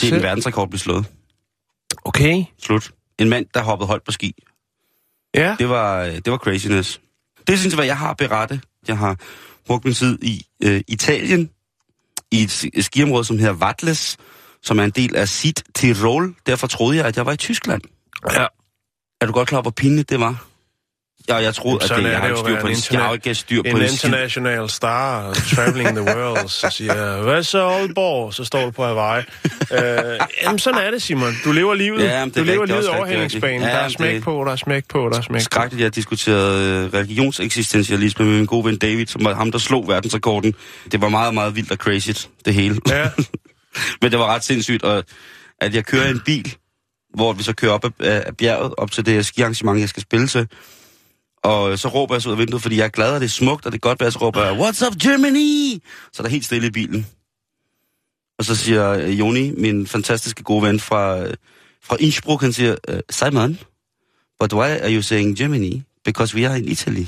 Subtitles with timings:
[0.00, 1.06] Har set en verdensrekord blive slået.
[2.04, 2.44] Okay.
[2.62, 2.90] Slut.
[3.18, 4.34] En mand, der hoppede højt på ski.
[5.34, 5.56] Ja.
[5.58, 7.00] Det var, øh, det var craziness.
[7.46, 8.60] Det synes jeg, hvad jeg har berette.
[8.88, 9.16] Jeg har
[9.66, 11.50] brugt min tid i øh, Italien,
[12.32, 14.16] i et, skiområde, som hedder Vatles,
[14.62, 16.34] som er en del af Sit Tirol.
[16.46, 17.82] Derfor troede jeg, at jeg var i Tyskland.
[18.32, 18.46] Ja.
[19.20, 20.46] Er du godt klar hvor pinligt det var?
[21.28, 22.76] Ja, jeg troede, at det, er jeg har ikke styr på det.
[22.90, 23.92] en Jeg har ikke styr på En det.
[23.92, 28.34] international star, traveling the world, så siger hvad så Aalborg?
[28.34, 29.24] Så står du på Hawaii.
[29.72, 29.78] øh,
[30.42, 31.32] jamen, sådan er det, Simon.
[31.44, 32.04] Du lever livet.
[32.04, 32.90] Ja, men det er du lever livet
[33.22, 33.44] rigtigt.
[33.44, 35.44] Ja, der er smæk det- på, der er smæk på, der er smæk på.
[35.44, 39.88] skrækkeligt, jeg diskuterede øh, religionseksistentialisme med min gode ven David, som var ham, der slog
[39.88, 40.54] verdensrekorden.
[40.92, 42.10] Det var meget, meget vildt og crazy,
[42.44, 42.76] det hele.
[42.88, 43.08] Ja.
[44.02, 45.04] Men det var ret sindssygt, og
[45.60, 46.54] at jeg kører en bil,
[47.14, 47.92] hvor vi så kører op af,
[48.26, 50.48] af bjerget, op til det skiarrangement, jeg skal spille til.
[51.44, 53.30] Og så råber jeg så ud af vinduet, fordi jeg er glad, og det er
[53.30, 55.82] smukt, og det er godt vejr, så råber jeg, What's up, Germany?
[56.12, 57.06] Så er der helt stille i bilen.
[58.38, 61.26] Og så siger Joni, min fantastiske gode ven fra,
[61.84, 63.58] fra Innsbruck, han siger, "Øh, Simon,
[64.40, 65.82] but why are you saying Germany?
[66.04, 67.04] Because we are in Italy.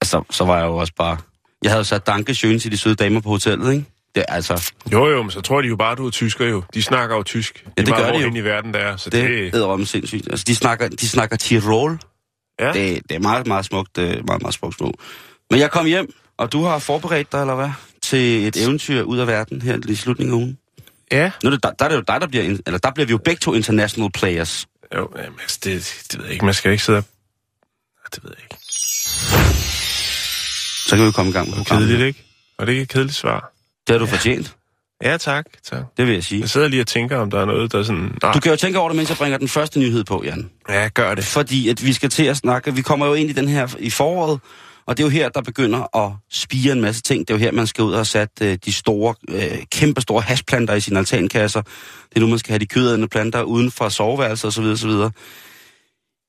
[0.00, 1.16] Og så, så var jeg jo også bare...
[1.62, 3.84] Jeg havde jo sat danke schön til de søde damer på hotellet, ikke?
[4.14, 4.72] Det er altså...
[4.92, 6.62] Jo, jo, men så tror de jo bare, du er tysker jo.
[6.74, 7.64] De snakker jo tysk.
[7.66, 8.34] Ja, det meget, gør de jo.
[8.34, 8.96] i verden der er.
[8.96, 10.28] Så Det det, er om sindssygt.
[10.30, 11.98] Altså, de snakker, de snakker Tirol.
[12.60, 12.72] Ja.
[12.72, 13.98] Det, det er meget, meget smukt.
[13.98, 14.94] Er meget, meget smukt små.
[15.50, 17.70] Men jeg kom hjem, og du har forberedt dig, eller hvad?
[18.02, 20.58] Til et eventyr ud af verden her i slutningen af ugen.
[21.12, 21.30] ja.
[21.42, 22.58] Nu er det, der, der er det jo dig, der bliver...
[22.66, 24.66] Eller der bliver vi jo begge to international players.
[24.94, 26.44] Jo, jamen, altså, det, det ved jeg ikke.
[26.44, 27.04] Man skal jo ikke sidde og...
[28.14, 28.56] Det ved jeg ikke.
[30.86, 31.88] Så kan vi komme i gang med programmet.
[31.88, 32.24] Kedeligt, ikke?
[32.58, 33.52] Og det er ikke et kedeligt svar.
[33.86, 34.56] Det har du fortjent.
[35.04, 35.44] Ja, tak.
[35.64, 35.82] tak.
[35.96, 36.40] Det vil jeg sige.
[36.40, 38.18] Jeg sidder lige og tænker, om der er noget, der er sådan...
[38.22, 38.32] Nej.
[38.32, 40.50] Du kan jo tænke over det, mens jeg bringer den første nyhed på, Jan.
[40.68, 41.24] Ja, gør det.
[41.24, 42.74] Fordi at vi skal til at snakke...
[42.74, 44.40] Vi kommer jo ind i den her i foråret,
[44.86, 47.28] og det er jo her, der begynder at spire en masse ting.
[47.28, 50.22] Det er jo her, man skal ud og sat øh, de store, øh, kæmpe store
[50.22, 51.62] hashplanter i sine altankasser.
[51.62, 54.64] Det er nu, man skal have de kødædende planter uden for soveværelset osv.
[54.64, 54.90] osv.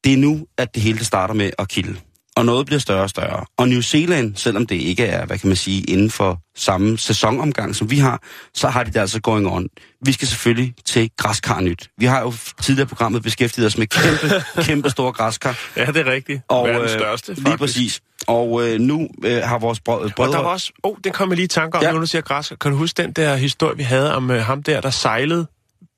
[0.04, 1.96] Det er nu, at det hele starter med at kilde.
[2.42, 3.46] Og noget bliver større og større.
[3.58, 7.76] Og New Zealand, selvom det ikke er, hvad kan man sige, inden for samme sæsonomgang,
[7.76, 8.22] som vi har,
[8.54, 9.68] så har de det altså going on.
[10.06, 11.90] Vi skal selvfølgelig til græskarnyt.
[11.98, 15.60] Vi har jo tidligere programmet beskæftiget os med kæmpe, kæmpe store græskar.
[15.76, 16.42] Ja, det er rigtigt.
[16.48, 17.48] Og, Verdens øh, største, faktisk.
[17.48, 18.02] Lige præcis.
[18.28, 20.32] Og øh, nu øh, har vores brød, Og brødre...
[20.32, 20.72] der var også...
[20.84, 21.92] Åh, oh, den kom jeg lige i tanke om, ja.
[21.92, 22.56] nu du siger græskar.
[22.56, 25.48] Kan du huske den der historie, vi havde om øh, ham der, der sejlede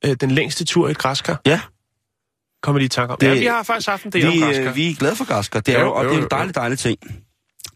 [0.05, 1.41] øh, den længste tur i et græskar?
[1.45, 1.59] Ja,
[2.63, 3.17] Kommer lige i tanke om.
[3.19, 4.69] Det- ja, vi har faktisk haft en del om vi, græskar.
[4.69, 5.59] øh, vi er glade for græskar.
[5.59, 6.97] Det er jo, Jo, og jo, det er en dejlig, dejlig ting.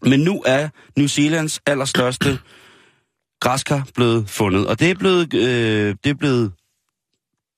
[0.02, 2.38] Men nu er New Zealands allerstørste
[3.40, 4.66] græskar blevet fundet.
[4.66, 6.52] Og det er blevet, øh, det er blevet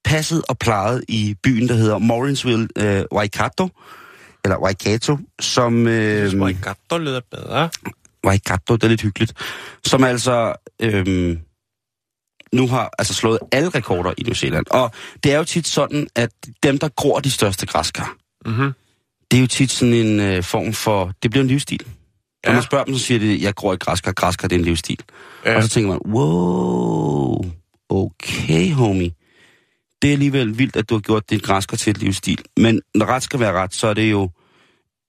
[0.05, 3.69] passet og plejet i byen, der hedder Morrinsville øh, Waikato.
[4.45, 5.87] Eller Waikato, som...
[5.87, 7.71] Øh, Waikato lyder bedre.
[8.27, 9.33] Waikato, det er lidt hyggeligt.
[9.85, 11.39] Som altså øhm,
[12.55, 14.67] nu har altså slået alle rekorder i New Zealand.
[14.71, 14.91] Og
[15.25, 16.31] det er jo tit sådan, at
[16.63, 18.17] dem, der gror de største græskar,
[18.47, 18.73] Mm-hmm.
[19.31, 21.13] det er jo tit sådan en øh, form for...
[21.23, 21.81] Det bliver en livsstil.
[22.45, 22.53] Når Ja.
[22.57, 24.99] man spørger dem, så siger de, jeg gror i græskar, græskar det er en livsstil.
[25.45, 25.57] Ja.
[25.57, 27.45] Og så tænker man, wow,
[27.89, 29.11] okay homie.
[30.03, 32.45] Det er alligevel vildt, at du har gjort dit græskar til et livsstil.
[32.57, 34.31] Men når ret skal være ret, så er det jo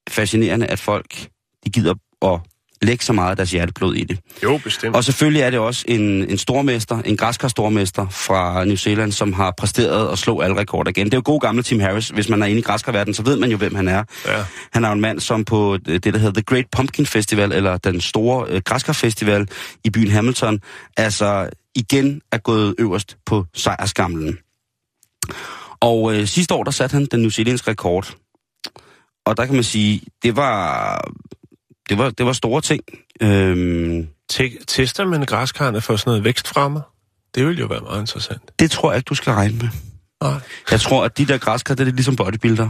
[0.09, 1.28] fascinerende, at folk
[1.66, 2.40] de gider at
[2.81, 4.19] lægge så meget af deres hjerteblod i det.
[4.44, 4.96] Jo, bestemt.
[4.96, 9.53] Og selvfølgelig er det også en, en stormester, en græskar-stormester fra New Zealand, som har
[9.58, 11.05] præsteret at slå alle rekorder igen.
[11.05, 12.09] Det er jo god gamle Tim Harris.
[12.09, 14.03] Hvis man er inde i græskarverdenen, så ved man jo, hvem han er.
[14.26, 14.46] Ja.
[14.73, 17.78] Han er jo en mand, som på det, der hedder The Great Pumpkin Festival, eller
[17.78, 19.47] den store øh, græskarfestival
[19.84, 20.59] i byen Hamilton,
[20.97, 24.38] altså igen er gået øverst på sejrskamlen.
[25.79, 28.16] Og øh, sidste år, der satte han den New Zealandske rekord.
[29.26, 31.11] Og der kan man sige, det var,
[31.89, 32.81] det var, det var store ting.
[33.22, 36.81] Øhm, Te- tester man græskarne for sådan noget vækstfremmer?
[37.35, 38.41] Det ville jo være meget interessant.
[38.59, 39.69] det tror jeg ikke, du skal regne med.
[40.23, 40.33] Nej.
[40.72, 42.69] Jeg tror, at de der græskar, det er ligesom bodybuilder.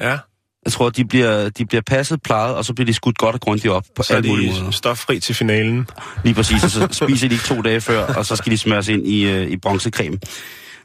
[0.00, 0.18] Ja.
[0.64, 3.40] Jeg tror, de bliver, de bliver passet, plejet, og så bliver de skudt godt og
[3.40, 4.70] grundigt op på Så alle mulige de måder.
[4.70, 5.88] stoffri til finalen.
[6.24, 8.88] Lige præcis, og så spiser de ikke to dage før, og så skal de smøres
[8.88, 10.18] ind i, øh, i bronzecreme.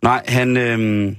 [0.03, 0.57] Nej, han...
[0.57, 1.15] Øh,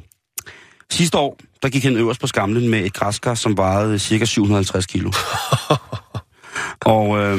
[0.90, 4.86] sidste år, der gik han øverst på skamlen med et græskar, som vejede cirka 750
[4.86, 5.12] kilo.
[6.84, 7.38] og øh,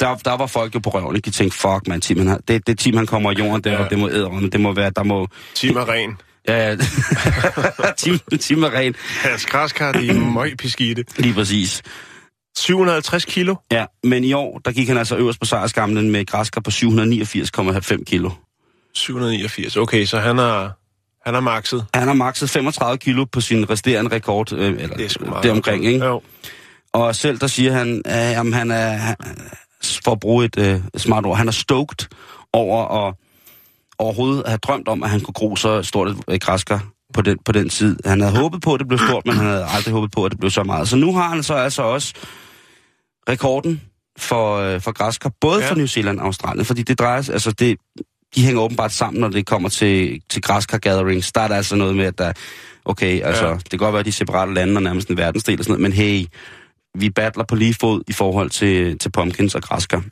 [0.00, 2.66] der, der var folk jo på røven, de tænkte, fuck man, Tim, han har, det,
[2.66, 3.82] det team, han kommer i jorden, det, Ja.
[3.82, 3.88] ja.
[3.88, 5.28] det må æde, men det må være, der må...
[5.54, 6.16] Team er ren.
[6.48, 6.76] Ja, ja.
[7.98, 11.04] team, team er ren, Hans græskar, de er møg beskidte.
[11.18, 11.82] lige præcis.
[12.58, 13.54] 750 kilo.
[13.72, 18.04] Ja, men i år, der gik han altså øverst på sejrskamlen med græskar på 789,5
[18.04, 18.30] kilo.
[18.94, 19.76] 789.
[19.76, 20.70] Okay, så han er,
[21.26, 21.86] han er makset.
[21.94, 25.44] Han har makset 35 kilo på sin resterende rekord, øh, eller Det er sgu meget.
[25.44, 26.04] deromkring, ikke?
[26.06, 26.22] Jo.
[26.92, 29.14] Og selv der siger han, at jamen, han er,
[30.04, 32.08] for at bruge et øh, smart ord, han er stoked
[32.52, 33.14] over at
[33.98, 37.52] overhovedet have drømt om, at han kunne gro så stort et græskar på den, på
[37.52, 37.96] den tid.
[38.04, 40.30] Han havde håbet på, at det blev stort, men han havde aldrig håbet på, at
[40.32, 40.88] det blev så meget.
[40.88, 42.14] Så nu har han så altså også
[43.28, 43.80] rekorden
[44.18, 45.70] for, øh, for græskar, både Ja.
[45.70, 47.78] for New Zealand og Australien, fordi det drejer sig, altså det,
[48.34, 51.32] de hænger åbenbart sammen, når det kommer til, til græskar gatherings.
[51.32, 52.32] Der er der altså noget med, at der,
[52.84, 53.50] okay, altså, Ja.
[53.50, 53.56] ja.
[53.56, 55.80] det kan godt være, at de er separate lande og nærmest en verdensdel og sådan
[55.80, 56.24] noget, men hey,
[56.94, 60.04] vi battler på lige fod i forhold til, til pumpkins og græskar.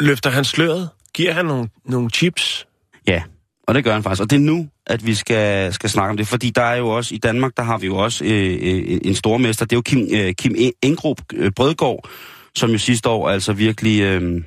[0.00, 0.88] Løfter han sløret?
[1.14, 2.66] Giver han nogle, nogle chips?
[3.06, 3.22] Ja,
[3.66, 4.22] og det gør han faktisk.
[4.22, 6.88] Og det er nu, at vi skal, skal snakke om det, fordi der er jo
[6.88, 9.82] også, i Danmark, der har vi jo også øh, øh, en stormester, det er jo
[9.82, 12.08] Kim, øh, Kim Engrup øh, Brødgaard,
[12.54, 14.42] som jo sidste år altså virkelig, øh,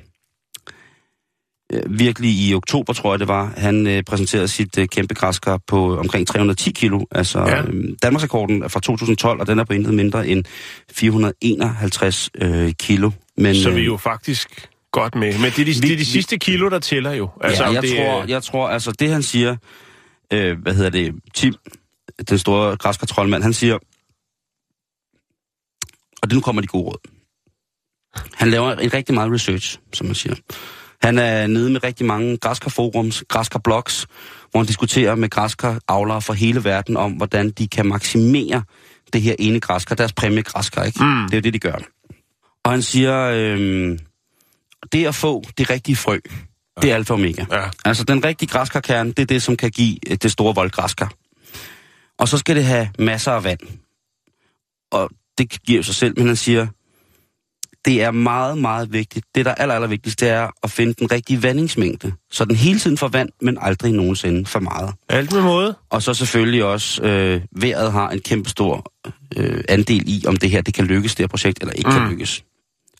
[1.72, 5.60] øh, virkelig i oktober, tror jeg det var, han øh, præsenterede sit øh, kæmpe græskar
[5.66, 7.00] på omkring 310 kilo.
[7.10, 7.62] Altså Ja.
[7.62, 10.44] øh, Danmarksrekorden er fra 2012, og den er på intet mindre end
[10.92, 13.10] 451 øh, kilo.
[13.36, 15.32] Men, Så øh, vi er jo faktisk godt med.
[15.38, 17.28] Men det er de, det er de vi- sidste kilo, der tæller jo.
[17.40, 19.56] Altså, ja, jeg, det, tror, jeg tror, altså det han siger,
[20.32, 21.54] øh, hvad hedder det, Tim,
[22.28, 23.74] den store græskartrollmand, han siger,
[26.22, 27.10] og det nu kommer de gode råd.
[28.34, 30.34] Han laver en rigtig meget research, som man siger.
[31.02, 34.06] Han er nede med rigtig mange græskarforums, græskarblogs,
[34.50, 38.62] hvor han diskuterer med græskaravlere fra hele verden om, hvordan de kan maksimere
[39.12, 41.04] det her ene græskar, deres præmie græskar, ikke?
[41.04, 41.24] Mm.
[41.24, 41.78] Det er jo det, de gør.
[42.64, 43.98] Og han siger, øh,
[44.92, 46.18] det at få det rigtige frø,
[46.82, 47.44] det er alfa og omega.
[47.52, 47.70] Ja.
[47.84, 51.12] Altså, den rigtige græskarkerne, det er det, som kan give øh, det store voldgræskar.
[52.18, 53.60] Og så skal det have masser af vand.
[54.92, 56.66] Og det giver jo sig selv, men han siger,
[57.84, 59.26] det er meget, meget vigtigt.
[59.34, 62.12] Det, der er aller, aller vigtigst, det er at finde den rigtige vandingsmængde.
[62.30, 64.94] Så den hele tiden får vand, men aldrig nogensinde for meget.
[65.08, 65.74] Alt med måde.
[65.90, 68.92] Og så selvfølgelig også, øh, vejret har en kæmpe stor
[69.36, 71.96] øh, andel i, om det her det kan lykkes, det her projekt, eller ikke mm.
[71.96, 72.44] Kan lykkes.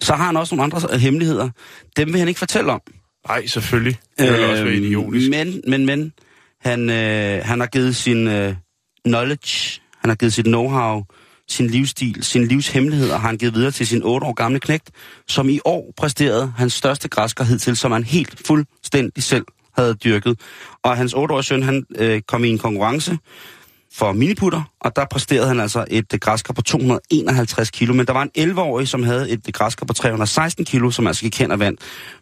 [0.00, 1.48] Så har han også nogle andre øh, hemmeligheder.
[1.96, 2.80] Dem vil han ikke fortælle om.
[3.28, 3.98] Nej, selvfølgelig.
[4.18, 5.30] Det vil også være idiotisk.
[5.30, 6.12] Men, men, men,
[6.60, 8.54] han, øh, han har givet sin øh,
[9.04, 11.19] knowledge, han har givet sit know-how,
[11.50, 14.90] sin livsstil, sin livshemmeligheder har han givet videre til sin 8 år gamle knægt,
[15.28, 19.44] som i år præsterede hans største græsker hidtil, som han helt fuldstændig selv
[19.76, 20.40] havde dyrket.
[20.82, 23.18] Og hans 8-årige søn, han øh, kom i en konkurrence
[23.92, 28.12] for miniputter, og der præsterede han altså et øh, græsker på 251 kilo, men der
[28.12, 31.50] var en 11-årig, som havde et øh, græsker på 316 kilo, som altså gik hen
[31.50, 31.78] og vand.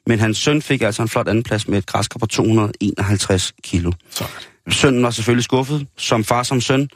[0.07, 3.93] Men hans søn fik altså en flot andenplads med et græsker på 251 kilo.
[4.11, 4.33] Sådan.
[4.69, 6.89] Sønnen var selvfølgelig skuffet, som far som søn.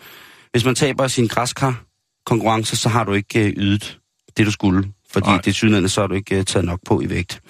[0.52, 1.82] Hvis man taber sin græskar
[2.26, 3.98] konkurrence, så har du ikke øh, ydet
[4.36, 4.92] det, du skulle.
[5.12, 5.40] Fordi Nej.
[5.44, 7.40] det sydende, så har du ikke øh, taget nok på i vægt.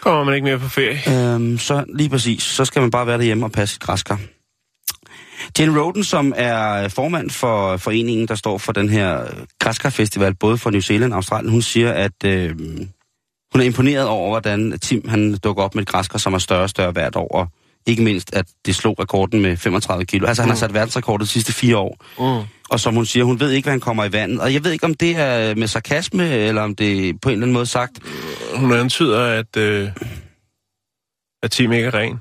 [0.00, 1.34] Kommer man ikke mere på ferie?
[1.34, 4.18] Øhm, så lige præcis, så skal man bare være derhjemme og passe sit græskar.
[5.58, 9.24] Jane Roden, som er formand for foreningen, der står for den her
[9.58, 12.56] græskarfestival, både for New Zealand og Australien, hun siger, at øh,
[13.52, 16.62] hun er imponeret over, hvordan Tim han dukker op med et græskar, som er større
[16.62, 17.28] og større hvert år.
[17.28, 17.48] Og
[17.86, 20.26] ikke mindst, at det slog rekorden med 35 kilo.
[20.26, 21.96] Altså, han har sat verdensrekord de sidste fire år.
[22.18, 22.46] Mm.
[22.70, 24.40] Og som hun siger, hun ved ikke, hvad han kommer i vandet.
[24.40, 27.32] Og jeg ved ikke, om det er med sarkasme, eller om det er på en
[27.32, 27.92] eller anden måde sagt.
[28.54, 29.90] Hun antyder, at, øh,
[31.42, 32.20] at Tim ikke er ren.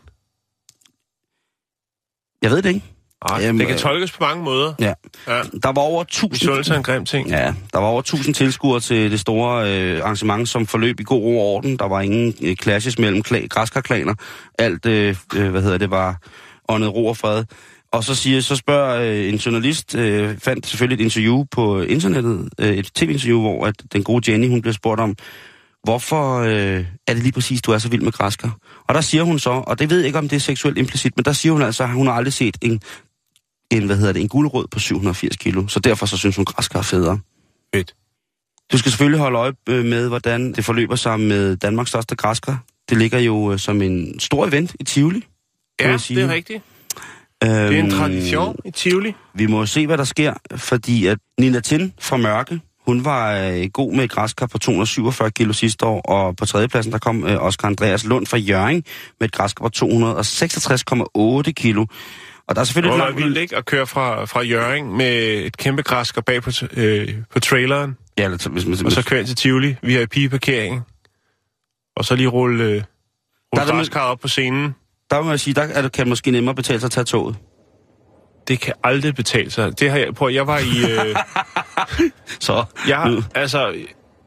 [2.42, 2.91] Jeg ved det ikke.
[3.30, 4.74] Ej, Jamen, det kan øh, tolkes på mange måder.
[4.80, 4.94] Ja.
[5.28, 5.42] Ja.
[5.64, 6.32] Der var over 1000...
[6.32, 7.30] Misundelse er en grim ting.
[7.30, 11.22] Ja, der var over 1000 tilskuere til det store øh, arrangement, som forløb i god
[11.22, 11.78] ro og orden.
[11.78, 14.14] Der var ingen øh, clashes mellem kla- græskarklaner.
[14.60, 16.18] Alt, øh, øh, hvad hedder det, var
[16.70, 17.44] åndet ro og fred.
[17.92, 22.50] Og så siger, så spørger øh, en journalist, øh, fandt selvfølgelig et interview på internettet,
[22.60, 25.16] øh, et tv-interview, hvor at den gode Jenny, hun bliver spurgt om,
[25.84, 28.50] hvorfor øh, er det lige præcis, du er så vild med græsker?
[28.88, 31.14] Og der siger hun så, og det ved jeg ikke, om det er seksuelt implicit,
[31.18, 32.82] men der siger hun altså, at hun har aldrig set en,
[33.72, 35.68] en hvad hedder det, en gulerod på 780 kilo.
[35.68, 37.20] Så derfor så synes hun, græsker er federe.
[37.76, 37.94] Fedt.
[38.72, 42.58] Du skal selvfølgelig holde øje øh, med, hvordan det forløber sig med Danmarks største græsker.
[42.90, 45.24] Det ligger jo øh, som en stor event i Tivoli.
[45.82, 46.22] Ja, sige.
[46.22, 46.64] det er rigtigt.
[47.42, 49.14] Det er en Øhm, tradition i Tivoli.
[49.34, 53.70] Vi må se, hvad der sker, fordi at Nina Tin fra Mørke, hun var øh,
[53.74, 57.46] god med et græskar på 247 kilo sidste år, og på tredjepladsen der kom øh,
[57.46, 58.84] Oscar Andreas Lund fra Jørgen
[59.20, 59.72] med et græskar på
[61.46, 61.86] 266,8 kilo.
[62.52, 63.18] Og der er selvfølgelig langt...
[63.18, 65.14] vildt ikke at køre fra, fra Jøring med
[65.46, 69.20] et kæmpe græsker bag på, øh, på traileren, Ja, eller, hvis, hvis, og så køre
[69.20, 70.82] ind til Tivoli via parkering
[71.96, 72.82] og så lige rulle, øh, Der er
[73.54, 74.76] rulle det med- græskar op på scenen.
[75.12, 77.36] der må jeg sige, der er kan måske nemmere betale sig at tage toget.
[78.48, 79.80] Det kan aldrig betale sig.
[79.80, 80.30] Det har jeg på.
[80.30, 80.92] Jeg var i...
[81.10, 81.16] Øh,
[82.40, 83.76] Så, jeg, nu- altså,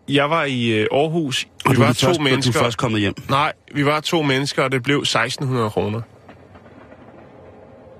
[0.08, 1.46] jeg var i øh, Aarhus.
[1.64, 2.52] og Vi du, er var først, to du er mennesker.
[2.52, 3.14] først kommet hjem.
[3.28, 6.00] Nej, vi var to mennesker, og det blev 1600 kroner.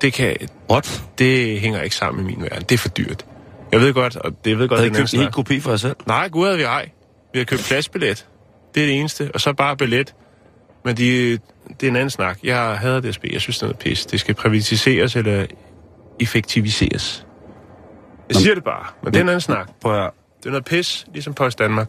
[0.01, 0.37] Det kan...
[0.71, 1.03] What?
[1.19, 2.63] Det hænger ikke sammen i min verden.
[2.63, 3.27] Det er for dyrt.
[3.73, 5.77] Jeg ved godt, og det ved godt, Havde I købt en hel kopi for jer
[5.77, 5.97] selv?
[6.07, 6.91] Nej, gud havde vi ej.
[7.33, 8.27] Vi har købt pladsbillet.
[8.75, 9.31] Det er det eneste.
[9.35, 10.15] Og så bare billet.
[10.85, 11.31] Men de,
[11.81, 12.39] det er en anden snak.
[12.45, 13.25] Jeg hader DSB.
[13.33, 14.07] Jeg synes, det er noget pis.
[14.07, 15.47] Det skal privatiseres eller
[16.21, 17.27] effektiviseres.
[18.29, 19.71] Jeg siger det bare, men det er en anden snak.
[19.83, 20.11] Prøv at.
[20.39, 21.89] Det er noget pis, ligesom Post Danmark.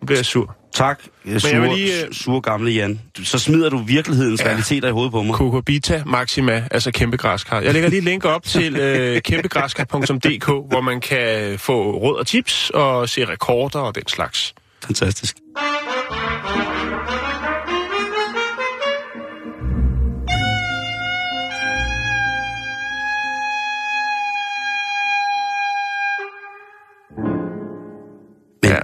[0.00, 0.56] Nu bliver jeg sur.
[0.74, 1.00] Tak,
[1.38, 3.00] sure, vil lige, øh, sure gamle Jan.
[3.24, 4.44] Så smider du virkelighedens ja.
[4.44, 4.50] Ja.
[4.50, 5.34] realiteter i hovedet på mig.
[5.34, 7.60] Cucurbita Maxima, altså kæmpe græskar.
[7.60, 12.26] Jeg lægger lige et link op til øh, kæmpegræskar.dk, hvor man kan få råd og
[12.26, 14.54] tips og se rekorder og den slags.
[14.84, 15.36] Fantastisk.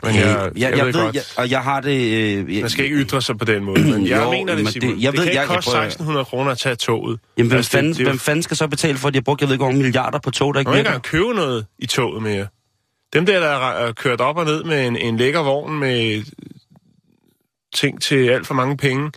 [0.03, 1.15] Men jeg- jeg, jeg jeg ved ved, godt.
[1.15, 1.91] jeg, og jeg har det...
[2.13, 4.65] Øh, jeg, Man skal ikke ytre sig på den måde, men jeg Jo, mener det,
[4.65, 4.89] men Simon.
[4.89, 6.75] det- Det, jeg det ved- kan ikke jeg- jeg koste prøver- 1600 kroner at tage
[6.77, 7.19] toget.
[7.39, 9.19] Jamen, hvem, Altså, det- fanden, det jo- hvem fanden skal så betale for, at de
[9.19, 11.03] har brugt, jeg ved ikke, mange milliarder på tog, der ikke Man må ikke engang
[11.03, 12.47] købe noget i toget mere.
[13.13, 16.23] Dem der, der er kørt op og ned med en, en lækker vogn med
[17.75, 19.11] ting til alt for mange penge,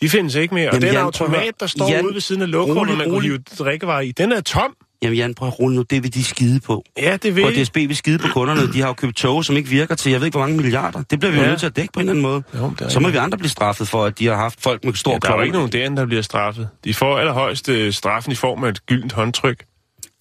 [0.00, 0.68] de findes ikke mere.
[0.68, 3.22] Og Jamen, den Jan, automat, der står Jan, ude ved siden af lokummet, man kunne
[3.22, 4.74] hive drikkevarer i, den er tom.
[5.02, 6.84] Jamen Jan, prøv at rulle nu, det vil de skide på.
[6.98, 8.72] Ja, det vil Og DSB vil skide på kunderne.
[8.72, 11.02] De har jo købt tog, som ikke virker til, jeg ved ikke, hvor mange milliarder.
[11.10, 11.48] Det bliver vi jo Ja.
[11.48, 12.42] nødt til at dække på en eller anden måde.
[12.54, 13.12] Jo, så må rigtigt.
[13.12, 15.36] vi andre blive straffet for, at de har haft folk med stor Ja, der er
[15.36, 16.68] jo ikke nogen derinde, der bliver straffet.
[16.84, 19.64] De får allerhøjst øh, straffen i form af et gyldent håndtryk.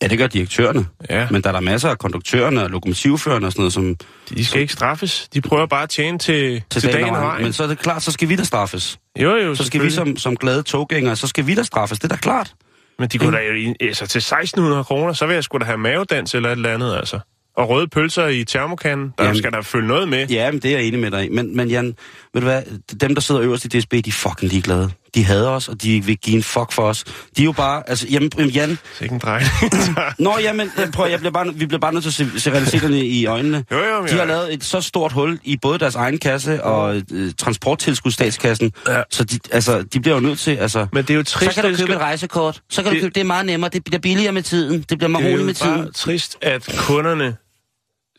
[0.01, 0.85] Ja, det gør direktørerne.
[1.09, 1.27] Ja.
[1.31, 3.95] Men der er der masser af konduktørerne og lokomotivførerne og sådan noget, som
[4.29, 5.27] De skal ikke straffes.
[5.33, 7.43] De prøver bare at tjene til, til, til dagen og vejen.
[7.43, 8.99] Men så er det klart, så skal vi da straffes.
[9.21, 11.99] Jo, jo, Så skal vi som, som glade toggængere, så skal vi da straffes.
[11.99, 12.53] Det er da klart.
[12.99, 15.77] Men de kunne da, jo- altså til 1600 kroner, så vil jeg sgu da have
[15.77, 17.19] mavedans eller et eller andet, altså.
[17.57, 20.27] Og røde pølser i termokanden, der Jamen- skal der følge noget med.
[20.27, 21.31] Ja, men det er jeg enig med dig.
[21.31, 21.85] Men, men Jan,
[22.33, 22.61] ved du hvad?
[23.01, 24.91] Dem, der sidder øverst i DSB, de er fucking ligeglade.
[25.15, 27.03] De hader os, og de vil give en fuck for os.
[27.37, 27.89] De er jo bare...
[27.89, 28.77] Altså, jamen, jamen, Jan...
[28.97, 29.51] Sikke en drejning.
[30.19, 32.51] Nå, jamen, øh, prøv, jeg bliver bare, vi bliver bare nødt til at se, se
[32.51, 33.65] realiteterne i øjnene.
[33.71, 37.01] Jo, jo, De har lavet et så stort hul i både deres egen kasse og
[37.11, 38.71] øh, transporttilskudsstatskassen.
[38.87, 39.01] Ja.
[39.09, 40.55] Så de, altså, de bliver jo nødt til...
[40.55, 42.61] Altså, Men det er jo så trist, kan du det købe et rejsekort.
[42.69, 43.69] Så kan du Det- købe, det er meget nemmere.
[43.73, 44.81] Det bliver billigere med tiden.
[44.89, 45.83] Det bliver meget det er roligt jo med tiden.
[45.83, 47.35] bare trist, at kunderne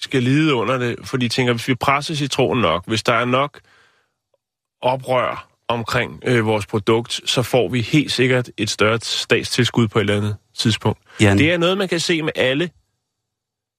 [0.01, 3.25] skal lide under det, for de tænker, hvis vi presser citronen nok, hvis der er
[3.25, 3.61] nok
[4.83, 10.01] oprør omkring øh, vores produkt, så får vi helt sikkert et større statstilskud på et
[10.01, 10.99] eller andet tidspunkt.
[11.21, 11.39] Jan.
[11.39, 12.71] Det er noget, man kan se med alle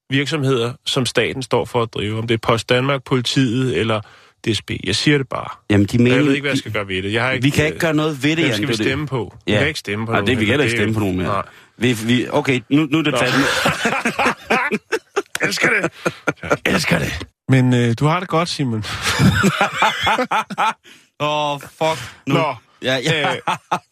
[0.10, 2.18] virksomheder, som staten står for at drive.
[2.18, 4.02] Om det er Post Danmark, politiet eller
[4.48, 4.72] DSB.
[4.84, 5.48] Jeg siger det bare.
[5.70, 7.14] Jamen, de Men mener, jeg ved ikke, hvad jeg skal gøre ved det.
[7.14, 8.54] Jeg har ikke, vi kan ikke gøre noget ved det, Jan.
[8.54, 8.80] skal vi det.
[8.86, 9.36] stemme på?
[9.46, 9.58] Vi Ja.
[9.60, 10.28] kan ikke stemme på Nej, nogen.
[10.28, 11.28] det, vi kan heller ikke stemme på nogen mere.
[11.28, 11.44] Nej.
[11.78, 13.12] Vi, vi, okay, nu, nu er det.
[13.22, 13.34] Jeg
[15.48, 15.92] elsker det.
[16.42, 17.28] Jeg elsker det.
[17.50, 18.84] Men øh, du har det godt, Simon.
[21.20, 22.16] Åh, oh, fuck.
[22.28, 22.34] Nu.
[22.34, 22.56] Nå.
[22.82, 23.36] Ja, ja.
[23.36, 23.42] Øh,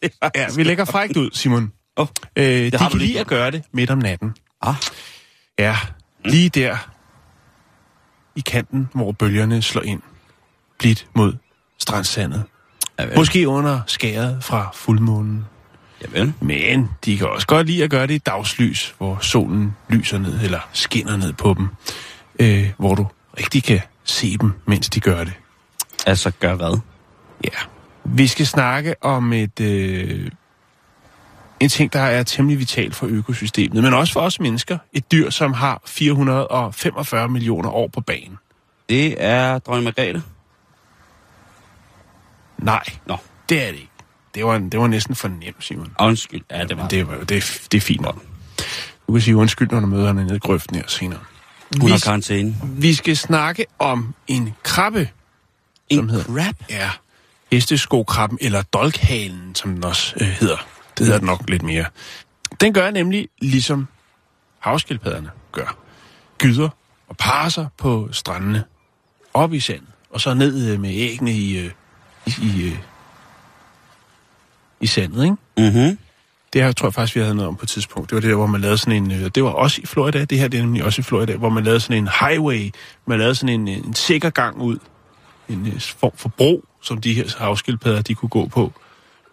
[0.36, 1.72] ja, vi lægger frækt ud, Simon.
[1.96, 2.08] Oh.
[2.36, 4.36] Øh, de har kan lige lide at gøre det midt om natten.
[4.62, 4.76] Ah.
[5.60, 5.78] Ja,
[6.26, 6.78] lige der
[8.36, 10.02] i kanten, hvor bølgerne slår ind.
[10.80, 11.34] Blidt mod
[11.78, 12.44] strandsandet.
[13.00, 13.16] Ja, vel.
[13.16, 15.46] Måske under skæret fra fuldmånen.
[16.02, 16.34] Javel.
[16.42, 20.42] Men de kan også godt lide at gøre det i dagslys, hvor solen lyser ned,
[20.42, 21.68] eller skinner ned på dem.
[22.40, 23.08] Øh, hvor du
[23.38, 25.34] rigtig kan se dem, mens de gør det.
[26.06, 26.80] Altså, gør hvad?
[27.44, 27.50] Ja.
[28.06, 29.60] Vi skal snakke om et...
[29.60, 30.32] Øh,
[31.60, 34.78] en ting, der er temmelig vital for økosystemet, men også for os mennesker.
[34.94, 38.38] Et dyr, som har 445 millioner år på banen.
[38.90, 40.24] Det er dronning Margrethe.
[42.58, 43.18] Nej, Nå,
[43.50, 43.92] det er det ikke.
[44.36, 45.94] Det var, det var næsten for nemt, Simon.
[46.00, 46.42] undskyld.
[46.52, 48.22] Ja, det var det, var, det, det er fint nok.
[49.08, 51.20] Du kan sige undskyld, når du møder hende nede i grøften her senere.
[51.82, 52.56] Hun har karantæne.
[52.64, 55.10] vi skal snakke om en krabbe,
[55.92, 56.26] som En hedder...
[56.26, 56.56] crab?
[56.70, 56.90] Ja,
[57.52, 60.68] hesteskokrabben, eller dolkhalen, som den også øh, hedder.
[60.98, 61.86] Det hedder den nok lidt mere.
[62.62, 63.88] Den gør nemlig ligesom
[64.60, 65.78] havskildpadderne gør.
[66.38, 66.70] Gyder
[67.08, 68.64] og parer sig på strandene
[69.34, 71.72] op i sandet, og så ned øh, med æggene i, øh,
[72.26, 72.78] i, i, øh,
[74.80, 75.78] i sandet, ikke?
[75.78, 75.98] Mhm.
[76.54, 78.10] Det her tror jeg faktisk, vi havde noget om på et tidspunkt.
[78.10, 79.30] Det var det der, hvor man lavede sådan en...
[79.30, 80.26] Det var også i Florida.
[80.26, 82.72] Det her det er nemlig også i Florida, hvor man lavede sådan en highway.
[83.06, 84.78] Man lavede sådan en, en sikker gang ud.
[85.50, 88.74] En form for bro, som de her havskildpadder, de kunne gå på,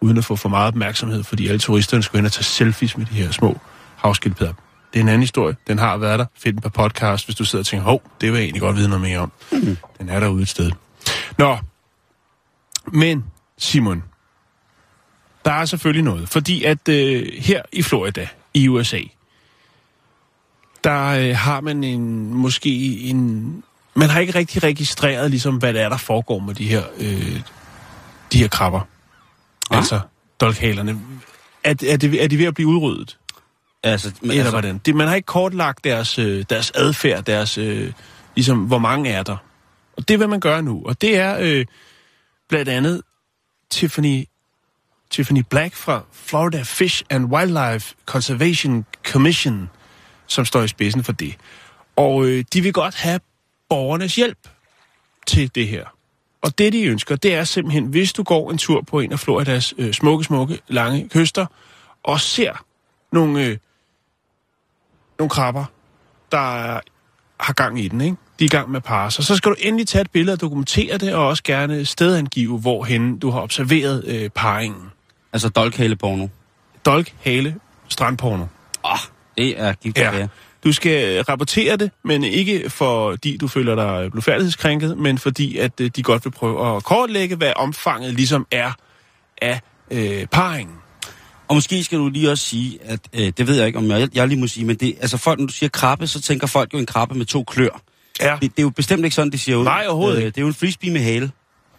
[0.01, 3.05] uden at få for meget opmærksomhed, fordi alle turisterne skulle hen og tage selfies med
[3.05, 3.59] de her små
[3.95, 4.53] havskildpadder.
[4.93, 5.55] Det er en anden historie.
[5.67, 6.25] Den har været der.
[6.37, 8.75] Find den på podcast, hvis du sidder og tænker, hov, det vil jeg egentlig godt
[8.75, 9.31] vide noget mere om.
[9.51, 9.77] Mm.
[9.99, 10.71] Den er derude et sted.
[11.37, 11.57] Nå,
[12.87, 13.25] men
[13.57, 14.03] Simon,
[15.45, 16.29] der er selvfølgelig noget.
[16.29, 19.01] Fordi at øh, her i Florida, i USA,
[20.83, 23.63] der øh, har man en, måske en...
[23.95, 27.41] Man har ikke rigtig registreret, ligesom, hvad det er, der foregår med de her, øh,
[28.33, 28.81] de her krabber.
[29.71, 29.77] Ah.
[29.77, 29.99] Altså,
[30.41, 31.01] dolkhalerne.
[31.63, 33.17] Er, er, det, er de ved at blive udryddet?
[33.83, 34.77] Altså, men, Eller altså, hvordan?
[34.77, 37.93] Det, man har ikke kortlagt deres, øh, deres adfærd, deres, øh,
[38.35, 39.37] ligesom, hvor mange er der.
[39.97, 40.83] Og det vil man gøre nu.
[40.85, 41.65] Og det er øh,
[42.49, 43.01] blandt andet
[43.69, 44.23] Tiffany,
[45.11, 49.69] Tiffany Black fra Florida Fish and Wildlife Conservation Commission,
[50.27, 51.35] som står i spidsen for det.
[51.95, 53.19] Og øh, de vil godt have
[53.69, 54.37] borgernes hjælp
[55.27, 55.85] til det her.
[56.41, 59.19] Og det, de ønsker, det er simpelthen, hvis du går en tur på en af
[59.19, 61.45] Floridas øh, smukke, smukke, lange kyster,
[62.03, 62.65] og ser
[63.11, 63.57] nogle, øh,
[65.19, 65.65] nogle krabber,
[66.31, 66.79] der er,
[67.39, 68.17] har gang i den, ikke?
[68.39, 69.23] De er i gang med at parre sig.
[69.23, 73.19] Så skal du endelig tage et billede og dokumentere det, og også gerne stedangive, hvorhen
[73.19, 74.91] du har observeret øh, parringen.
[75.33, 76.27] altså dolkhaleporno.
[76.85, 77.55] Dolk, hale,
[77.87, 78.43] strandporno.
[78.83, 78.97] Åh, oh,
[79.37, 80.27] det er gift Ja.
[80.65, 85.91] Du skal rapportere det, men ikke fordi du føler dig blodfærdighedskrænket, men fordi at øh,
[85.95, 88.71] de godt vil prøve at kortlægge, hvad omfanget ligesom er
[89.41, 89.59] af
[89.91, 90.75] øh, parringen.
[91.47, 94.09] Og måske skal du lige også sige, at øh, det ved jeg ikke, om jeg,
[94.15, 96.73] jeg lige må sige, men det, altså folk, når du siger krabbe, så tænker folk
[96.73, 97.81] jo en krabbe med to klør.
[98.21, 98.37] Ja.
[98.41, 99.63] Det, det er jo bestemt ikke sådan, det ser ud.
[99.63, 100.25] Nej, overhovedet Øh.
[100.25, 101.31] Det er jo en frisbee med hale.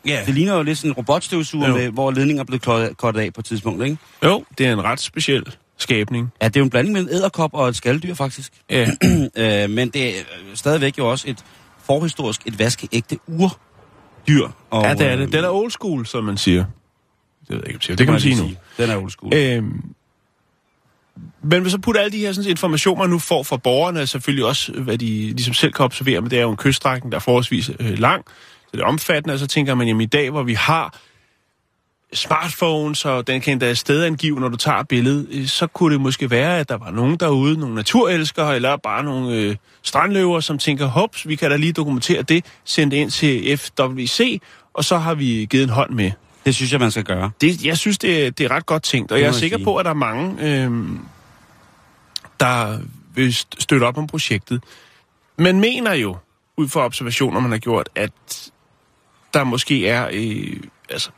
[0.07, 0.23] ja.
[0.27, 1.75] Det ligner jo lidt sådan en robotstøvsuger, Jo.
[1.75, 2.63] med, hvor ledningen er blevet
[2.97, 3.97] kortet af på et tidspunkt, ikke?
[4.25, 5.45] Jo, det er en ret speciel
[5.79, 6.33] skabning.
[6.43, 8.53] Ja, det er jo en blanding mellem æderkop og et skalddyr, faktisk.
[8.71, 8.91] Ja.
[9.65, 10.23] øh, men det er
[10.55, 11.45] stadigvæk jo også et
[11.85, 14.49] forhistorisk, et vaskeægte urdyr.
[14.71, 15.27] Og, ja, det er det.
[15.27, 16.65] øh, Den er old school, som man siger.
[17.49, 17.97] Det ved jeg ikke, om siger.
[17.97, 18.51] Det kan man sige nu.
[18.79, 19.35] Den er old school.
[19.35, 19.83] Øhm,
[21.43, 24.45] men hvis så putter alle de her sådan, informationer, man nu får fra borgerne, selvfølgelig
[24.45, 27.21] også, hvad de ligesom selv kan observere, men det er jo en kyststrækning, der er
[27.21, 28.25] forholdsvis øh, lang,
[28.67, 30.99] så det er omfattende, og så tænker man, jamen i dag, hvor vi har
[32.13, 36.31] smartphones, og den kan endda stedangive, når du tager billedet, øh, så kunne det måske
[36.31, 40.87] være, at der var nogen derude, nogle naturelskere, eller bare nogle øh, strandløver, som tænker,
[40.87, 44.41] hops, vi kan da lige dokumentere det, sende det ind til FWC,
[44.75, 46.11] og så har vi givet en hånd med.
[46.47, 47.31] Det synes jeg, man skal gøre.
[47.41, 49.65] Det, jeg synes, det, er- det er ret godt tænkt, og jeg er sikker sige.
[49.65, 50.99] på, at der er mange, øhm,
[52.41, 52.79] der
[53.15, 54.63] vil st- støtte op om projektet.
[55.39, 56.17] Man mener jo,
[56.57, 58.13] ud fra observationer, man har gjort, at
[59.35, 60.57] der måske er, øh,
[60.91, 61.11] altså,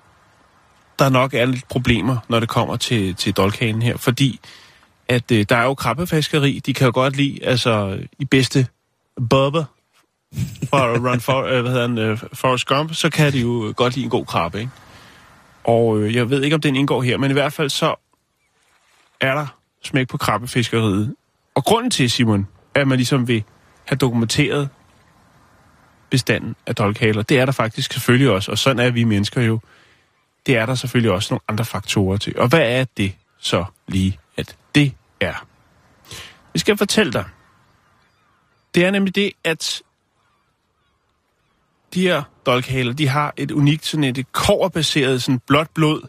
[0.98, 4.40] der nok er lidt problemer, når det kommer til, til dolkhanen her, fordi
[5.08, 8.66] at øh, der er jo krabbefiskeri, de kan jo godt lide, altså i bedste
[9.30, 9.64] bubber,
[10.68, 13.72] for at run for, øh, hvad hedder den, øh, Forrest Gump, så kan de jo
[13.76, 14.70] godt lide en god krabbe, ikke?
[15.64, 17.94] Og øh, jeg ved ikke, om den indgår her, men i hvert fald så
[19.20, 19.46] er der
[19.84, 21.14] smæk på krabbefiskeriet.
[21.54, 23.44] Og grunden til, Simon, at man ligesom vil
[23.84, 24.68] have dokumenteret
[26.10, 29.60] bestanden af dolkhaler, det er der faktisk selvfølgelig også, og sådan er vi mennesker jo.
[30.48, 32.38] Det er der selvfølgelig også nogle andre faktorer til.
[32.38, 35.46] Og hvad er det så lige, at det er?
[36.52, 37.24] Vi skal fortælle dig.
[38.74, 39.82] Det er nemlig det, at
[41.94, 46.02] de her dolkhaler, de har et unikt sådan et koverbaseret sådan blåt blod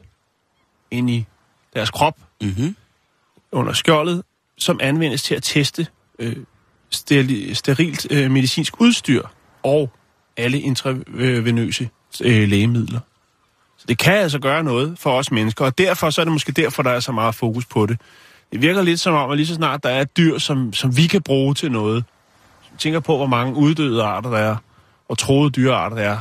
[0.91, 1.25] ind i
[1.73, 2.75] deres krop Mm-hmm.
[3.52, 4.23] under skjoldet,
[4.58, 5.88] som anvendes til at teste
[6.19, 6.36] øh,
[6.95, 9.28] steri- sterilt øh, medicinsk udstyr
[9.63, 9.91] og
[10.38, 11.89] alle intravenøse
[12.23, 12.99] øh, lægemidler.
[13.89, 16.84] Det kan altså gøre noget for os mennesker, og derfor så er det måske derfor,
[16.84, 18.02] der er så meget fokus på det.
[18.52, 20.97] Det virker lidt som om, at lige så snart der er et dyr, som, som
[20.97, 22.04] vi kan bruge til noget,
[22.78, 24.56] tænker på, hvor mange uddøde arter der er,
[25.10, 26.17] og troede dyrearter der er,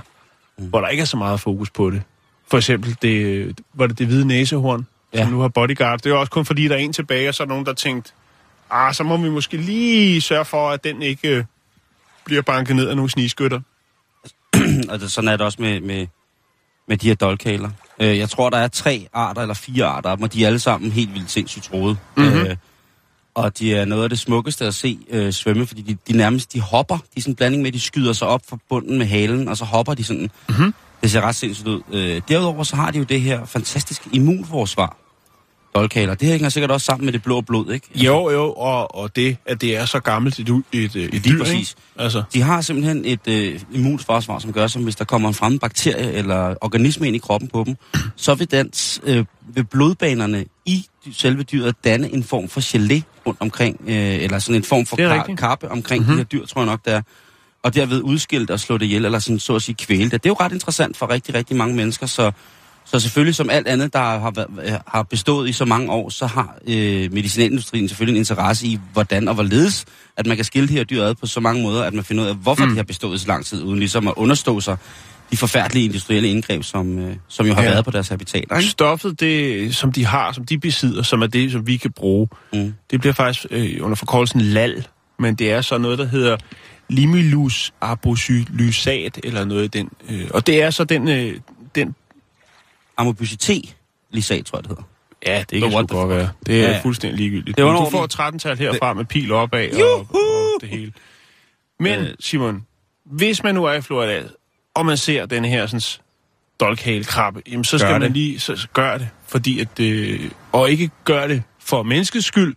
[0.58, 0.64] mm.
[0.64, 2.02] hvor der ikke er så meget fokus på det.
[2.50, 5.22] For eksempel, det, var det det hvide næsehorn, ja.
[5.22, 5.98] Som nu har bodyguard.
[5.98, 7.72] Det er jo også kun fordi, der er en tilbage, og så er nogen, der
[7.72, 8.14] tænkt,
[8.70, 11.44] ah, så må vi måske lige sørge for, at den ikke øh,
[12.24, 13.60] bliver banket ned af nogle snigskytter.
[14.90, 16.06] og det, sådan er det også med, med,
[16.88, 17.70] med de her dolkhaler.
[18.00, 20.92] Øh, jeg tror, der er tre arter eller fire arter, og de er alle sammen
[20.92, 21.96] helt vildt sindssygt troede.
[22.16, 22.26] Mhm.
[22.26, 22.56] Øh,
[23.34, 26.52] og de er noget af det smukkeste at se øh, svømme, fordi de, de nærmest
[26.52, 26.96] de hopper.
[26.96, 29.48] De er sådan en blanding med, at de skyder sig op fra bunden med halen,
[29.48, 30.30] og så hopper de sådan.
[30.48, 30.74] Mhm.
[31.02, 31.82] Det ser ret sindssygt ud.
[31.92, 34.96] Øh, derudover så har de jo det her fantastiske immunforsvar,
[35.78, 36.14] dolkhaler.
[36.14, 37.88] Det hænger sikkert også sammen med det blå blod, ikke?
[37.94, 41.38] Jo, jo, og, og det, at det er så gammelt et, et, et, et dyr,
[41.38, 41.70] præcis.
[41.70, 42.02] ikke?
[42.04, 45.58] Altså, De har simpelthen et øh, immunforsvar, som gør, som hvis der kommer en fremmed
[45.58, 47.76] bakterie eller organisme ind i kroppen på dem,
[48.16, 53.40] så vil, dans, øh, vil blodbanerne i selve dyret danne en form for gelé rundt
[53.40, 56.16] omkring, øh, eller sådan en form for kar- kappe omkring mm-hmm.
[56.16, 57.02] de her dyr, tror jeg nok, der er.
[57.62, 60.12] Og derved udskilt og slå det ihjel, eller sådan, så at sige kvæle det.
[60.12, 62.30] Det er jo ret interessant for rigtig, rigtig mange mennesker, så,
[62.92, 66.26] så selvfølgelig som alt andet, der har, været- har bestået i så mange år, så
[66.26, 69.84] har øh, medicinalindustrien selvfølgelig en interesse i, hvordan og hvorledes,
[70.16, 72.24] at man kan skille de her dyr ad på så mange måder, at man finder
[72.24, 72.70] ud af, hvorfor mm.
[72.70, 74.76] de har bestået så lang tid, uden ligesom at understå sig
[75.30, 77.68] de forfærdelige industrielle indgreb, som, øh, som jo har Ja.
[77.70, 78.56] været på deres habitater.
[78.56, 78.70] Ikke?
[78.70, 82.28] stoffet, det, som de har, som de besidder, som er det, som vi kan bruge,
[82.52, 82.74] Mm.
[82.90, 84.86] det bliver faktisk øh, under forkortelsen LAL,
[85.18, 86.36] men det er så noget, der hedder
[86.88, 89.88] limulus arboxylysat, eller noget i den.
[90.10, 91.34] Øh, og det er så den, øh,
[91.74, 91.94] den
[92.98, 93.72] Amobysité,
[94.10, 94.82] lisat, tror jeg, det hedder.
[95.26, 96.28] Ja, det kan sgu the godt være.
[96.46, 97.56] Det er Ja, fuldstændig ligegyldigt.
[97.56, 100.92] Det er du får 13-tal herfra med pil opad og, og det hele.
[101.80, 102.14] Men, Øh.
[102.20, 102.66] Simon,
[103.04, 104.22] hvis man nu er i Florida,
[104.74, 105.80] og man ser den her sådan,
[106.60, 108.12] dolkhale-krabbe, jamen så skal Gør man det.
[108.12, 109.08] lige så, så gør det.
[109.26, 112.56] Fordi at, øh, og ikke gør det for menneskets skyld,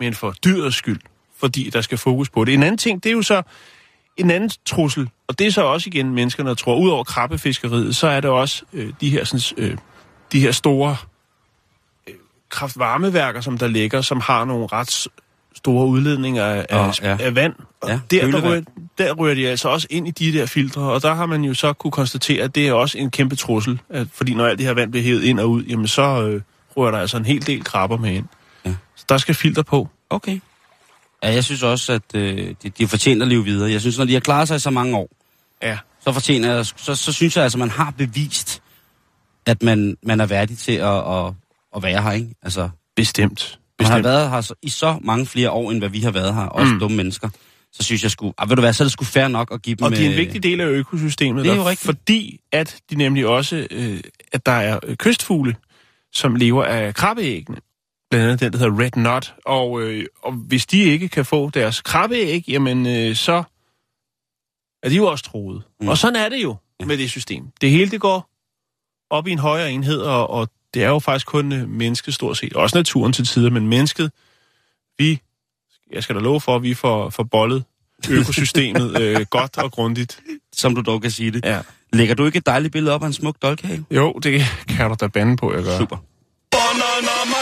[0.00, 1.00] men for dyrets skyld.
[1.40, 2.54] Fordi der skal fokus på det.
[2.54, 3.42] En anden ting, det er jo så
[4.16, 7.96] en anden trussel, og det er så også igen mennesker, der tror, ud over krabbefiskeriet,
[7.96, 9.76] så er det også øh, de her sådan, øh,
[10.32, 10.96] de her store
[12.08, 12.14] øh,
[12.48, 15.08] kraftvarmeværker, som der ligger, som har nogle ret
[15.54, 17.16] store udledninger af, af, ja.
[17.20, 17.54] af vand.
[17.80, 18.62] Og Ja, der, der, ryger,
[18.98, 21.54] der ryger de altså også ind i de der filtre, og der har man jo
[21.54, 24.66] så kunne konstatere, at det er også en kæmpe trussel, at, fordi når alt det
[24.66, 26.42] her vand bliver hævet ind og ud, jamen så øh,
[26.76, 28.26] ryger der altså en hel del krabber med ind.
[28.64, 28.74] Ja.
[28.96, 29.88] Så der skal filter på.
[30.10, 30.40] Okay.
[31.22, 33.70] Ja, jeg synes også, at øh, de, de fortjener at leve videre.
[33.70, 35.08] Jeg synes, når de har klaret sig i så mange år,
[35.62, 35.78] Ja.
[36.00, 38.62] så fortjener jeg, så, så synes jeg altså, man har bevist,
[39.46, 41.32] at man, man er værdig til at, at,
[41.76, 42.28] at være her, ikke?
[42.42, 43.58] Altså, Bestemt.
[43.80, 46.34] man har været her så, i så mange flere år, end hvad vi har været
[46.34, 46.72] her, også Mm.
[46.74, 46.80] mm.
[46.80, 47.28] dumme mennesker.
[47.72, 49.62] Så synes jeg sgu, ah, ved du hvad, så er det sgu fair nok at
[49.62, 49.84] give dem...
[49.84, 51.44] Og de er en øh, vigtig del af økosystemet.
[51.44, 51.86] Det er jo der, rigtigt.
[51.86, 54.00] Fordi at de nemlig også, øh,
[54.32, 55.56] at der er kystfugle,
[56.12, 57.58] som lever af krabbeæggene.
[58.12, 59.34] Blandt andet den, der hedder Red Knot.
[59.44, 63.42] Og, øh, og hvis de ikke kan få deres krabbeæg, jamen øh, så
[64.82, 65.62] er de jo også troet.
[65.80, 65.88] Mm.
[65.88, 66.86] Og sådan er det jo Ja.
[66.86, 67.44] med det system.
[67.60, 68.30] Det hele det går
[69.10, 72.36] op i en højere enhed, og, og det er jo faktisk kun øh, mennesket stort
[72.38, 72.52] set.
[72.52, 74.12] Også naturen til tider, men mennesket,
[74.98, 75.20] vi,
[75.92, 77.64] jeg skal da love for, at vi får, får bollet
[78.10, 80.20] økosystemet øh, godt og grundigt.
[80.52, 81.44] Som du dog kan sige det.
[81.44, 81.60] Ja.
[81.92, 83.84] Lægger du ikke et dejligt billede op af en smuk dolkhale?
[83.90, 85.78] Jo, det kan du da bande på, jeg gør.
[85.78, 85.96] Super.
[87.32, 87.41] 바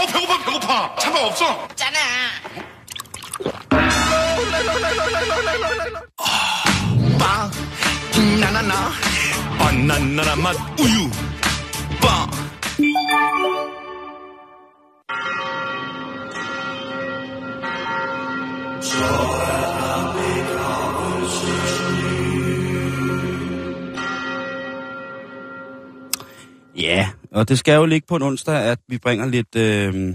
[0.00, 0.96] 아우 배고파 배고파.
[0.96, 1.68] 차가 없어.
[7.18, 7.50] 빵
[8.40, 8.92] 나나나.
[9.58, 11.10] 바나나 맛 우유.
[12.00, 12.30] 빵
[27.32, 30.14] og det skal jo ligge på en onsdag, at vi bringer lidt øh,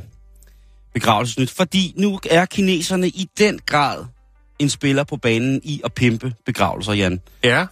[0.93, 1.51] begravelsesnyt.
[1.51, 4.05] Fordi nu er kineserne i den grad
[4.59, 7.21] en spiller på banen i at pimpe begravelser, Jan.
[7.43, 7.65] Ja.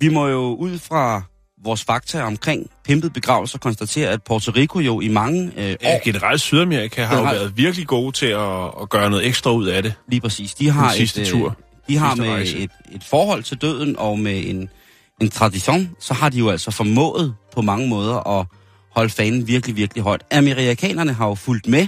[0.00, 1.22] Vi må jo ud fra
[1.64, 6.04] vores fakta omkring pimpet begravelser konstatere, at Puerto Rico jo i mange øh, ja år,
[6.04, 7.40] generelt Sydamerika har jo Generelt.
[7.40, 9.94] været virkelig gode til at, at gøre noget ekstra ud af det.
[10.08, 11.56] lige præcis, de har, Den sidste et, øh, tur.
[11.88, 12.58] de har Sidste med rejse.
[12.58, 14.68] et, et forhold til døden og med en,
[15.20, 18.46] en tradition, så har de jo altså formået på mange måder at
[18.98, 20.22] holde fanen virkelig, virkelig højt.
[20.30, 21.86] Amerikanerne har jo fulgt med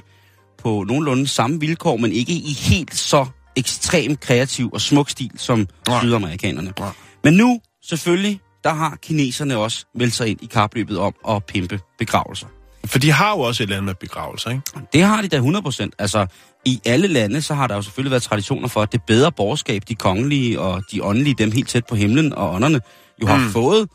[0.63, 5.69] på nogenlunde samme vilkår, men ikke i helt så ekstrem kreativ og smuk stil som
[5.89, 6.01] Nej.
[6.01, 6.73] sydamerikanerne.
[6.79, 6.89] Nej.
[7.25, 11.81] Men nu, selvfølgelig, der har kineserne også meldt sig ind i kapløbet om at pimpe
[11.99, 12.47] begravelser.
[12.87, 14.63] For de har jo også et eller andet med begravelser, ikke?
[14.93, 15.89] Det har de da 100%.
[15.99, 16.27] Altså,
[16.65, 19.83] i alle lande, så har der jo selvfølgelig været traditioner for, at det bedre borgerskab,
[19.89, 22.81] de kongelige og de åndelige, dem helt tæt på himlen og ånderne,
[23.23, 23.51] jo har Mm.
[23.53, 23.89] fået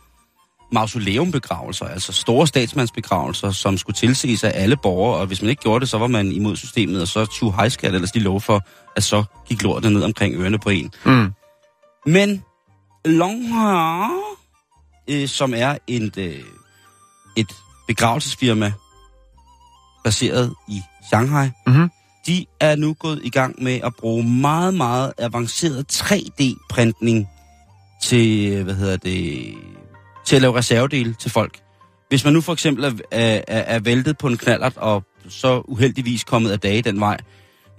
[0.71, 5.79] mausoleumbegravelser, altså store statsmandsbegravelser, som skulle tilses af alle borgere, og hvis man ikke gjorde
[5.79, 8.61] det, så var man imod systemet, og så tog hejskat ellers de lov for,
[8.95, 10.91] at så gik lortet ned omkring ørerne på en.
[11.05, 11.31] Mm.
[12.05, 12.43] Men
[13.05, 14.09] Longhua,
[15.09, 16.39] øh, som er et, øh,
[17.37, 17.47] et
[17.87, 18.73] begravelsesfirma
[20.03, 21.89] baseret i Shanghai, Mhm.
[22.27, 27.27] de er nu gået i gang med at bruge meget, meget avanceret 3D-printning
[28.03, 29.53] til, hvad hedder det,
[30.25, 31.59] til at lave reservedele til folk.
[32.09, 35.61] Hvis man nu for eksempel er, er, er, er væltet på en knallert og så
[35.67, 37.17] uheldigvis kommet af dage den vej,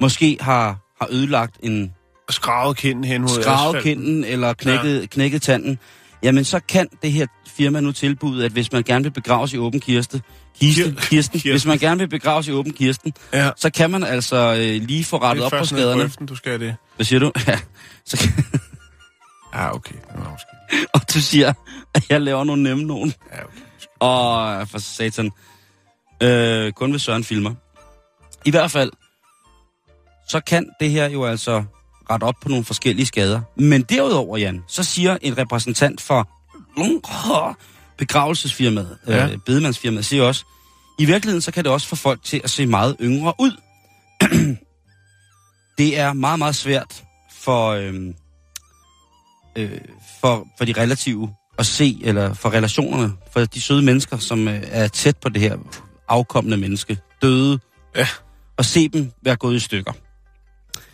[0.00, 1.92] måske har, har ødelagt en
[2.30, 5.06] Skravet kinden hen mod skravet kinden eller knækket, ja.
[5.06, 5.78] knækket tanden,
[6.22, 9.58] jamen så kan det her firma nu tilbyde, at hvis man gerne vil begraves i
[9.58, 10.22] åben kirste,
[10.60, 11.50] kiste, Kir- kirsten, kirsten.
[11.50, 13.50] hvis man gerne vil begraves i åben kirsten, Ja.
[13.56, 16.00] så kan man altså øh, lige få rettet op på skaderne.
[16.00, 16.76] grøften, du skal det.
[16.96, 17.32] Hvad siger du?
[17.48, 17.58] Ja.
[18.06, 18.44] Så kan,
[19.54, 19.94] Ja, okay.
[19.94, 20.55] Det var måske.
[20.94, 21.52] og du siger,
[21.94, 23.14] at jeg laver nogle nemme nogen.
[23.32, 23.60] Ja, okay.
[24.00, 25.30] Og for satan.
[26.22, 27.54] Øh, kun ved Søren filmer.
[28.44, 28.90] I hvert fald,
[30.28, 31.64] så kan det her jo altså
[32.10, 33.40] rette op på nogle forskellige skader.
[33.56, 36.28] Men derudover, Jan, så siger en repræsentant for
[37.98, 39.16] begravelsesfirmaet, ja.
[39.16, 39.32] Ja.
[39.32, 40.44] øh, bedemandsfirmaet, siger også,
[40.98, 43.60] i virkeligheden så kan det også få folk til at se meget yngre ud.
[45.78, 48.14] det er meget, meget svært for, øhm,
[49.56, 49.70] øh,
[50.20, 54.62] for, for de relative at se, eller for relationerne, for de søde mennesker, som øh,
[54.70, 55.56] er tæt på det her
[56.08, 57.58] afkommende menneske, døde,
[57.96, 58.08] Ja.
[58.56, 59.92] og se dem være gået i stykker.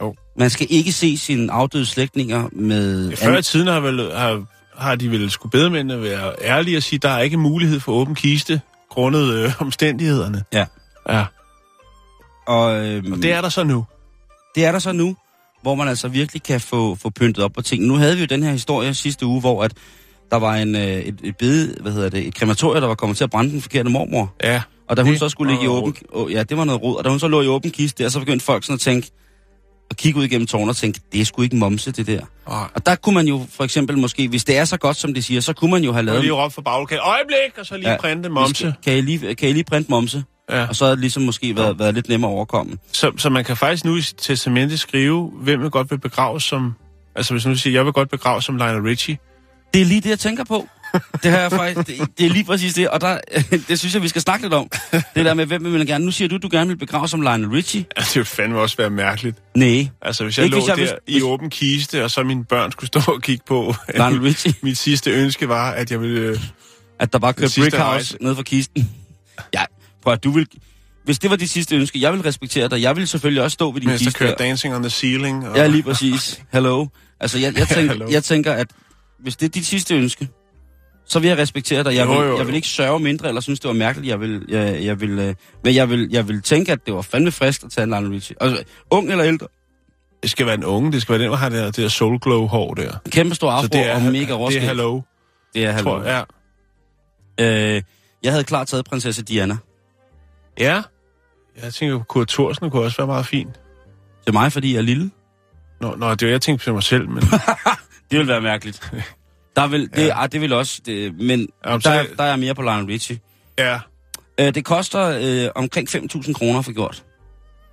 [0.01, 0.15] Jo.
[0.39, 3.17] Man skal ikke se sine afdøde slægtninge med...
[3.17, 4.45] Før i tiden har, vel, har,
[4.77, 8.15] har de vel skulle bedemændene være ærlige og sige, der er ikke mulighed for åben
[8.15, 10.45] kiste, grundet øh, omstændighederne.
[10.53, 10.67] Ja.
[11.09, 11.25] Ja,
[12.47, 13.87] og, øhm, og det er der så nu.
[14.55, 15.17] det er der så nu,
[15.63, 17.85] hvor man altså virkelig kan få, få pyntet op på ting.
[17.85, 19.73] Nu havde vi jo den her historie sidste uge, hvor at
[20.31, 23.17] der var en, øh, et, et bede, hvad hedder det, et krematorium, der var kommet
[23.17, 24.35] til at brænde den forkerte mormor.
[24.43, 24.63] Ja.
[24.89, 25.97] Og da hun Det så skulle ligge i åben...
[26.13, 26.97] Åh, ja, det var noget rod.
[26.97, 29.11] Og da hun så lå i åben kiste der, så begyndte folk sådan at tænke...
[29.93, 32.21] Og kigge ud igennem tårnet og tænke, det er sgu ikke momse, det der.
[32.45, 35.15] Og, Og der kunne man jo for eksempel måske, hvis det er så godt, som
[35.15, 36.21] de siger, så kunne man jo have og lavet...
[36.21, 38.55] lige råbe for baglokalet, øjeblik, og så lige Ja, ja, printe momse.
[38.55, 40.25] skal- Kan I lige, kan I lige printe momse?
[40.51, 40.67] Ja.
[40.69, 42.79] Og så havde det ligesom måske været, været lidt nemmere at overkomme.
[42.93, 46.75] Så, så man kan faktisk nu i testamentet skrive, hvem vil godt vil begraves som...
[47.17, 49.19] Altså hvis nu siger, jeg vil godt begraves som Lionel Richie.
[49.75, 50.69] Det er lige det, jeg tænker på.
[51.23, 53.19] Det har jeg faktisk, det, det er lige præcis det, og der,
[53.69, 54.71] det synes jeg, vi skal snakke lidt om.
[54.93, 56.05] Det der med, hvem vil man gerne...
[56.05, 57.85] Nu siger du, du gerne vil begrave som Lionel Richie.
[57.97, 59.37] Altså, det ville fandme også være mærkeligt.
[59.57, 62.23] Nej, Altså, hvis jeg Ikke lå hvis jeg- der hvis- i åben kiste, og så
[62.23, 63.75] mine børn skulle stå og kigge på...
[63.95, 64.55] Lionel Richie.
[64.63, 66.21] mit sidste ønske var, at jeg ville...
[66.21, 66.39] øh,
[66.99, 68.91] At der bare kørte Brickhouse ned for kisten.
[69.55, 69.63] Ja,
[70.03, 70.47] prøv at du vil...
[71.05, 72.83] Hvis det var dit sidste ønske, jeg vil respektere dig.
[72.83, 74.19] Jeg vil selvfølgelig også stå ved din Mens der kiste.
[74.19, 74.45] kører der.
[74.45, 75.49] Dancing on the Ceiling.
[75.49, 75.57] Og...
[75.57, 76.41] Ja, lige præcis.
[76.53, 76.87] Hello.
[77.21, 78.67] Altså, jeg, jeg, tænker, jeg tænker, at
[79.23, 80.29] hvis det er dit sidste ønske,
[81.13, 81.95] så vil jeg respektere dig.
[81.95, 82.39] Jeg vil, Jo, jo, jo.
[82.39, 84.09] jeg vil ikke sørge mindre, eller synes, det var mærkeligt.
[84.11, 87.03] Jeg vil, jeg, jeg vil, øh, men jeg vil, jeg vil tænke, at det var
[87.03, 88.37] fandme frisk at tage en Lionel Richie.
[88.41, 89.47] Altså, ung eller ældre.
[90.23, 91.89] Det skal være den unge, det skal være den, der har det der, det der
[91.89, 92.93] soul glow hår der.
[93.11, 94.63] Kæmpe stor afro og mega det er råskæg.
[94.63, 95.01] hello,
[95.55, 96.25] Det er tror hello.
[97.39, 97.77] jeg.
[97.77, 97.83] Øh,
[98.23, 99.57] jeg havde klart taget prinsesse Diana.
[100.59, 100.75] Ja.
[100.75, 100.83] ja.
[101.65, 103.49] Jeg tænker, Kurt Thorsen kunne også være meget fin.
[104.25, 105.11] Til mig, fordi jeg er lille.
[105.81, 107.23] Nå, nå det var jeg tænkte på mig selv, men...
[108.11, 108.93] Det vil være mærkeligt.
[109.57, 110.21] Der vil, det, Ja.
[110.21, 110.27] ja.
[110.27, 113.19] det vil også, det, men Jamen, der, så- der er mere på Lionel Richie.
[113.59, 113.81] ja,
[114.41, 117.03] Øh, det koster øh, omkring 5.000 kroner for gjort.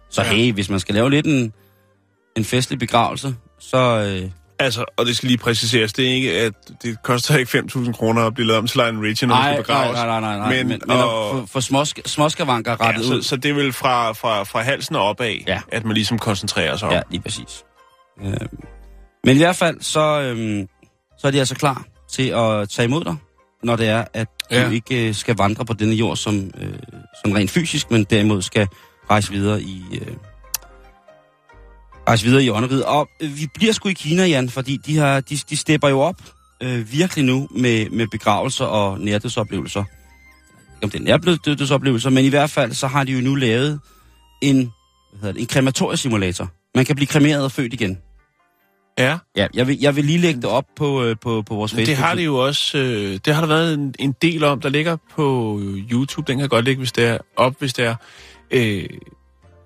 [0.09, 0.27] Så Ja.
[0.33, 1.53] hey, hvis man skal lave lidt en,
[2.37, 3.77] en festlig begravelse, så...
[4.23, 7.91] Øh, altså, og det skal lige præciseres, det er ikke, at det koster ikke 5.000
[7.91, 9.95] kroner at blive lavet om til Lionel Richie, når nej, skal begraves.
[9.95, 13.09] nej, nej, nej, nej, Men, men, men, men og- at få, få småsk, småskavanker rettet
[13.09, 13.21] Ja, ud.
[13.21, 15.61] så, så det er vel fra, fra, fra halsen og opad, Ja.
[15.71, 16.93] at man ligesom koncentrerer sig om.
[16.93, 17.63] Ja, lige præcis.
[18.25, 18.33] Øh,
[19.23, 20.65] men i hvert fald, så, øh,
[21.19, 23.15] så er de altså klar til at tage imod dig,
[23.63, 24.69] når det er, at du Ja.
[24.69, 26.73] ikke øh, skal vandre på denne jord som, øh,
[27.23, 28.67] som rent fysisk, men derimod skal
[29.09, 29.83] rejse videre i...
[29.91, 30.13] Øh,
[32.07, 32.85] rejse videre i ånderiget.
[32.85, 35.99] Og øh, vi bliver sgu i Kina, Jan, fordi de, har, de, de stepper jo
[35.99, 36.15] op
[36.63, 39.83] øh, virkelig nu med, med begravelser og nærdødsoplevelser.
[39.83, 43.79] Ikke Om det er nærdødsoplevelser, men i hvert fald så har de jo nu lavet
[44.41, 46.51] en, hvad hedder det, en krematoriesimulator.
[46.75, 47.97] Man kan blive kremeret og født igen.
[48.99, 49.17] Ja.
[49.35, 51.87] Ja, jeg vil, jeg vil lige lægge det op på, øh, på, på vores Facebook.
[51.87, 54.69] det har det jo også, øh, det har der været en, en del om, der
[54.69, 55.59] ligger på
[55.91, 57.95] YouTube, den kan godt ligge hvis det er, op, hvis det er,
[58.51, 58.85] øh,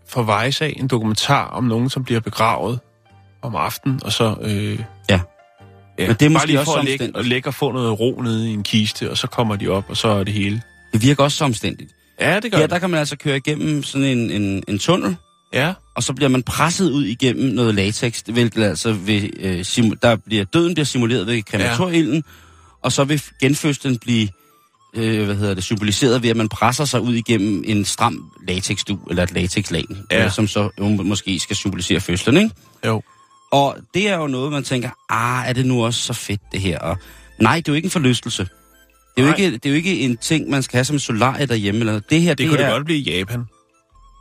[0.10, 2.80] for Vejsag, en dokumentar om nogen, som bliver begravet
[3.42, 4.36] om aftenen, og så...
[4.42, 5.20] Øh, Ja.
[6.00, 7.18] ja Men det er bare måske lige også for at ligge, omstændigt.
[7.18, 9.84] og ligge og få noget ro nede i en kiste, og så kommer de op,
[9.90, 10.62] og så er det hele.
[10.94, 11.92] Det virker også så omstændigt.
[12.20, 15.16] Ja, det gør Ja, der kan man altså køre igennem sådan en, en, en tunnel,
[15.54, 19.96] Ja, og så bliver man presset ud igennem noget latex, hvilket altså vil, øh, simu-
[20.02, 22.24] der bliver, døden bliver simuleret ved krematorieilden,
[22.82, 24.28] og så vil genfødslen blive
[24.96, 29.00] øh, hvad hedder det, symboliseret ved, at man presser sig ud igennem en stram latexdu,
[29.10, 30.26] eller et latexlag, Ja.
[30.26, 32.56] øh, som så øh, måske skal symbolisere fødslen, ikke?
[32.86, 33.02] jo.
[33.52, 36.62] Og det er jo noget, man tænker, ah, er det nu også så fedt det
[36.62, 36.80] her?
[36.80, 36.98] Og
[37.40, 38.48] nej, det er jo ikke en forlystelse.
[39.18, 41.46] Det er, jo ikke, det er jo ikke en ting, man skal have som solarie
[41.46, 41.80] derhjemme.
[41.80, 42.10] Eller noget.
[42.10, 43.44] det her, Det, det, kunne er, det godt blive i Japan.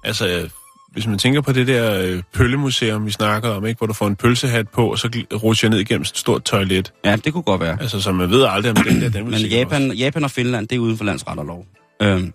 [0.05, 0.49] Altså,
[0.93, 4.07] hvis man tænker på det der øh, pøllemuseum, vi snakker om, ikke, hvor du får
[4.07, 5.09] en pølsehat på, og så
[5.43, 6.93] rutscher ned igennem et stort toilet.
[7.05, 7.79] Ja, det kunne godt være.
[7.81, 10.69] Altså, så man ved aldrig, om den der, den Men Japan, også- Japan og Finland,
[10.69, 11.67] det er uden for landsret og lov.
[12.03, 12.33] Øhm,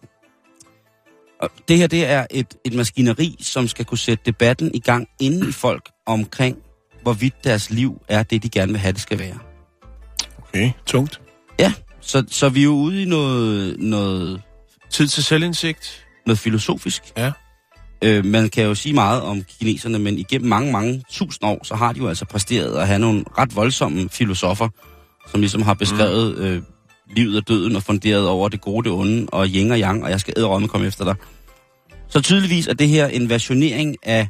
[1.42, 5.08] og det her, det er et, et maskineri, som skal kunne sætte debatten i gang
[5.20, 6.58] inden i folk omkring,
[7.04, 9.38] hvorvidt deres liv er det, de gerne vil have, det skal være.
[10.48, 11.22] Okay, tungt.
[11.60, 14.42] Ja, så, så vi er jo ude i noget, noget,
[14.90, 16.06] Tid til selvindsigt.
[16.26, 17.04] noget filosofisk.
[17.18, 17.32] Ja.
[18.02, 21.76] Øh, man kan jo sige meget om kineserne, men igennem mange, mange tusind år, så
[21.76, 24.70] har de jo altså præsteret at have nogle ret voldsomme filosofer,
[25.32, 26.44] som ligesom har beskrevet mm.
[26.44, 26.62] øh,
[27.16, 30.10] livet og døden og funderet over det gode, det onde, og yin og yang, og
[30.10, 31.16] jeg skal æderrømme komme efter dig.
[32.08, 34.28] Så tydeligvis er det her en versionering af,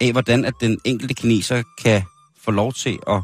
[0.00, 2.02] af hvordan at den enkelte kineser kan
[2.44, 3.22] få lov til at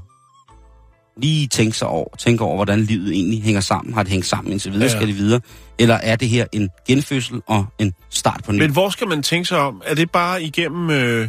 [1.17, 3.95] lige tænke sig over, tænke over, hvordan livet egentlig hænger sammen.
[3.95, 4.87] Har det hængt sammen indtil videre?
[4.87, 4.93] Ja.
[4.93, 4.99] Ja.
[4.99, 5.41] Skal det videre?
[5.79, 8.59] Eller er det her en genfødsel og en start på ny?
[8.59, 9.83] Men hvor skal man tænke sig om?
[9.87, 11.29] Er det bare igennem, øh,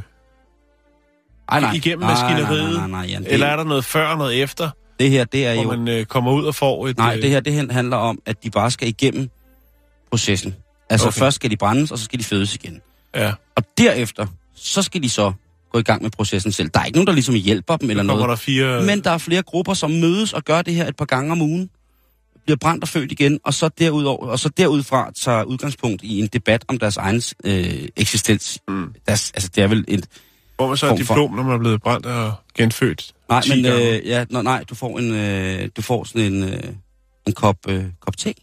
[1.50, 2.64] Ej, igennem nej, maskineriet?
[2.64, 3.24] Nej, nej, nej, nej, Jan.
[3.24, 4.70] Det, eller er der noget før og noget efter,
[5.00, 5.70] det her, det er hvor jo...
[5.70, 6.98] man øh, kommer ud og får et...
[6.98, 9.30] Nej, øh, det her, det handler om, at de bare skal igennem
[10.10, 10.56] processen.
[10.90, 11.20] Altså okay.
[11.20, 12.82] først skal de brændes, og så skal de fødes igen.
[13.16, 15.34] Ja, Og derefter, så skal de så
[15.76, 16.70] gå i gang med processen selv.
[16.74, 18.30] Der er ikke nogen, der ligesom hjælper dem eller noget.
[18.30, 18.84] der fire...
[18.86, 21.42] Men der er flere grupper, som mødes og gør det her et par gange om
[21.42, 21.70] ugen.
[22.46, 26.28] Bliver brændt og født igen, og så, derudover, og så derudfra tager udgangspunkt i en
[26.28, 28.60] debat om deres egen øh, eksistens.
[28.68, 28.94] Mm.
[29.08, 30.08] Deres, altså, det er vel et...
[30.56, 33.14] Hvor man så et for- diplom, når man er blevet brændt og genfødt.
[33.30, 36.44] Nej, 10 men øh, ja, nå, nej, du får en, øh, du får sådan en,
[36.44, 36.64] øh,
[37.28, 38.34] en kop, øh, kop te.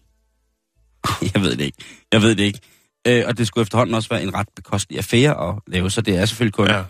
[1.35, 1.79] jeg ved det ikke.
[2.13, 2.61] Jeg ved det ikke.
[3.07, 6.17] Øh, og det skulle efterhånden også være en ret bekostelig affære at lave, så det
[6.17, 6.83] er selvfølgelig kun Ja.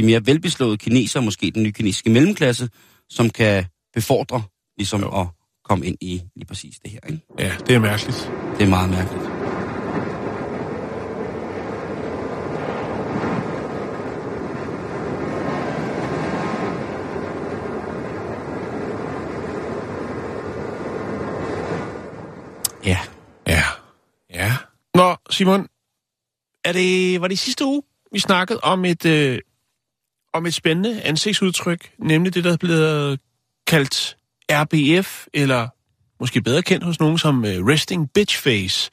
[0.00, 2.68] De mere velbeslåede kinesere, måske den nye kinesiske mellemklasse,
[3.08, 4.42] som kan befordre
[4.78, 5.20] ligesom Jo.
[5.20, 5.26] at
[5.64, 7.00] komme ind i lige præcis det her.
[7.08, 7.20] Ikke?
[7.38, 8.32] ja, det er mærkeligt.
[8.58, 9.24] Det er meget mærkeligt.
[22.84, 22.98] Ja,
[23.46, 23.62] Ja.
[24.34, 24.56] Ja.
[24.94, 25.66] Nå, Simon,
[26.64, 27.82] er det, var det sidste uge,
[28.12, 29.38] vi snakkede om et, øh,
[30.32, 33.20] om et spændende ansigtsudtryk, nemlig det, der er blevet
[33.66, 34.16] kaldt
[34.52, 35.68] RBF, eller
[36.20, 38.90] måske bedre kendt hos nogen som øh, resting bitch face.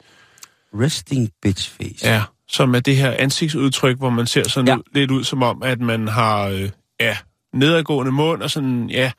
[0.74, 2.08] resting bitch face.
[2.08, 4.76] Ja, som er det her ansigtsudtryk, hvor man ser sådan ja.
[4.76, 6.70] Ud, lidt ud som om, at man har øh,
[7.00, 7.16] ja,
[7.54, 9.10] nedadgående mund og sådan, ja,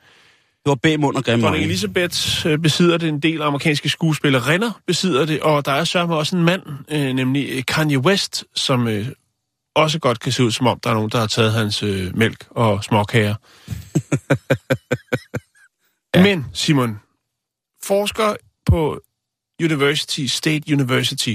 [0.64, 1.64] Det var bag mund og grimme øjne.
[1.64, 6.36] Elisabeth øh, besidder det, en del amerikanske skuespillerinder besidder det, og der er sørme også
[6.36, 9.06] en mand, øh, nemlig øh, Kanye West, som øh,
[9.74, 12.16] også godt kan se ud som om, der er nogen, der har taget hans øh,
[12.16, 13.34] mælk og småkager.
[16.14, 16.22] ja.
[16.22, 17.00] Men, Simon,
[17.82, 19.00] forskere på
[19.62, 21.34] University, State University,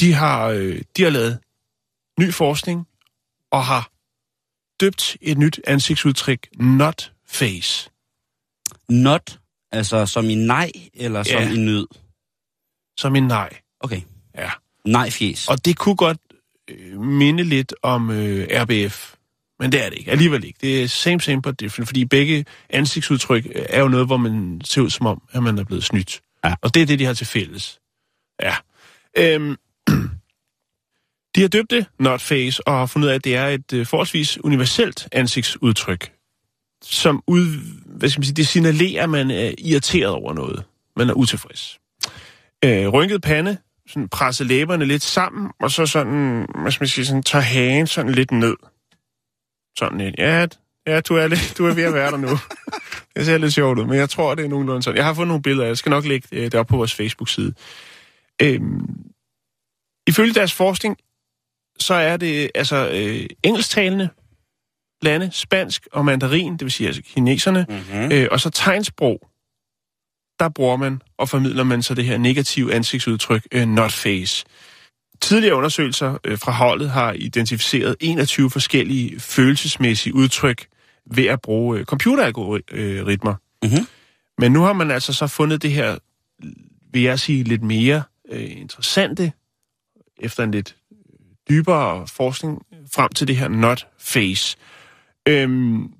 [0.00, 1.38] de har, øh, de har lavet
[2.20, 2.88] ny forskning
[3.52, 3.90] og har
[4.80, 7.90] døbt et nyt ansigtsudtryk, not face.
[8.88, 9.38] Not,
[9.72, 11.52] altså som i nej, eller som Ja.
[11.52, 11.86] i nød.
[12.98, 13.60] Som en nej.
[13.80, 14.00] Okay.
[14.34, 14.50] Ja.
[14.84, 15.48] Nej fjes.
[15.48, 16.18] Og det kunne godt
[16.70, 19.14] øh, minde lidt om øh, RBF.
[19.60, 20.10] Men det er det ikke.
[20.10, 20.58] Alligevel ikke.
[20.60, 21.88] Det er same, same but different.
[21.88, 25.58] Fordi begge ansigtsudtryk øh, er jo noget, hvor man ser ud som om, at man
[25.58, 26.20] er blevet snydt.
[26.44, 26.54] Ja.
[26.62, 27.80] Og det er det, de har til fælles.
[28.42, 28.54] Ja.
[29.16, 29.56] Øhm,
[31.34, 33.72] de har døbt det not face og har fundet ud af, at det er et
[33.72, 36.12] øh, forholdsvis universelt ansigtsudtryk,
[36.82, 37.46] som ud,
[37.86, 40.64] hvad skal man sige, det signalerer, at man er irriteret over noget.
[40.96, 41.78] Man er utilfreds.
[42.64, 43.56] Øh, rynket pande,
[43.88, 47.86] sådan presse læberne lidt sammen, og så sådan, hvad skal man sige, sådan tager hagen
[47.86, 48.56] sådan lidt ned.
[49.78, 50.46] Sådan lidt, ja,
[50.86, 52.28] ja du, er lidt, du er ved at være der nu.
[53.16, 54.96] det ser lidt sjovt ud, men jeg tror, det er nogenlunde sådan.
[54.96, 57.54] Jeg har fundet nogle billeder, jeg skal nok lægge det op på vores Facebook-side.
[58.42, 58.86] Øhm,
[60.06, 60.96] ifølge deres forskning,
[61.78, 64.08] så er det altså øh, engelsktalende
[65.02, 68.12] lande, spansk og mandarin, det vil sige altså kineserne, Mm-hmm.
[68.12, 69.28] Øh, og så tegnsprog,
[70.40, 74.44] der bruger man og formidler man så det her negative ansigtsudtryk, øh, not face.
[75.20, 80.66] Tidligere undersøgelser øh, fra holdet har identificeret 21 forskellige følelsesmæssige udtryk
[81.10, 83.34] ved at bruge øh, computeralgoritmer.
[83.62, 83.86] Mhm.
[84.38, 85.98] Men nu har man altså så fundet det her,
[86.92, 89.32] vil jeg sige, lidt mere øh, interessante,
[90.20, 90.76] efter en lidt
[91.48, 92.62] dybere forskning,
[92.94, 94.56] frem til det her not face.
[95.28, 95.92] Øhm,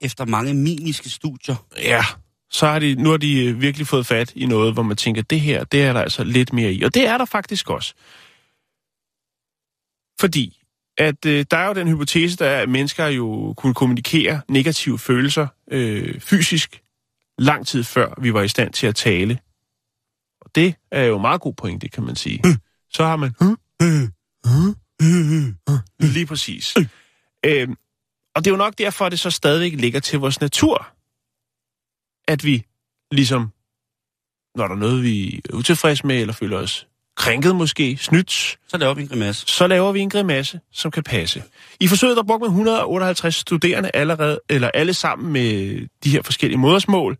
[0.00, 1.66] Efter mange mimiske studier.
[1.76, 2.04] Ja,
[2.50, 5.22] så har de, nu har de øh, virkelig fået fat i noget, hvor man tænker,
[5.22, 6.82] det her, det er der altså lidt mere i.
[6.82, 7.94] Og det er der faktisk også.
[10.20, 10.62] Fordi,
[10.98, 14.98] at øh, der er jo den hypotese, der er, at mennesker jo kunne kommunikere negative
[14.98, 16.82] følelser øh, fysisk
[17.38, 19.38] lang tid før vi var i stand til at tale.
[20.40, 22.42] Og det er jo meget god pointe, kan man sige.
[22.90, 23.34] Så har man...
[26.00, 26.74] Lige præcis.
[27.46, 27.76] Øhm,
[28.34, 30.95] og det er jo nok derfor, at det så stadigvæk ligger til vores natur,
[32.28, 32.64] at vi
[33.12, 33.52] ligesom,
[34.54, 38.76] når der er noget, vi er utilfredse med, eller føler os krænket måske, snydt, Så
[38.78, 39.46] laver vi en grimasse.
[39.46, 41.42] så laver vi en grimasse, som kan passe.
[41.80, 46.58] I forsøget der brugte man 158 studerende allerede, eller alle sammen med de her forskellige
[46.58, 47.18] modersmål.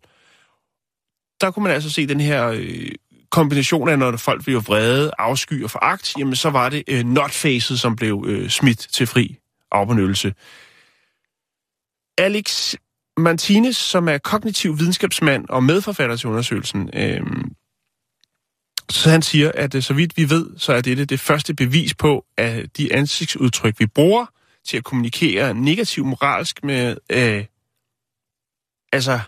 [1.41, 2.91] Der kunne man altså se den her øh,
[3.29, 7.79] kombination af, når folk blev vrede, afsky og foragt, jamen så var det øh, notfacet,
[7.79, 9.37] som blev øh, smidt til fri
[9.71, 10.33] afbenyttelse.
[12.17, 12.75] Alex
[13.17, 17.21] Martinez, som er kognitiv videnskabsmand og medforfatter til undersøgelsen, øh,
[18.89, 21.93] så han siger, at øh, så vidt vi ved, så er dette det første bevis
[21.93, 24.25] på, at de ansigtsudtryk, vi bruger
[24.65, 27.45] til at kommunikere negativ moralsk med, øh,
[28.93, 29.19] altså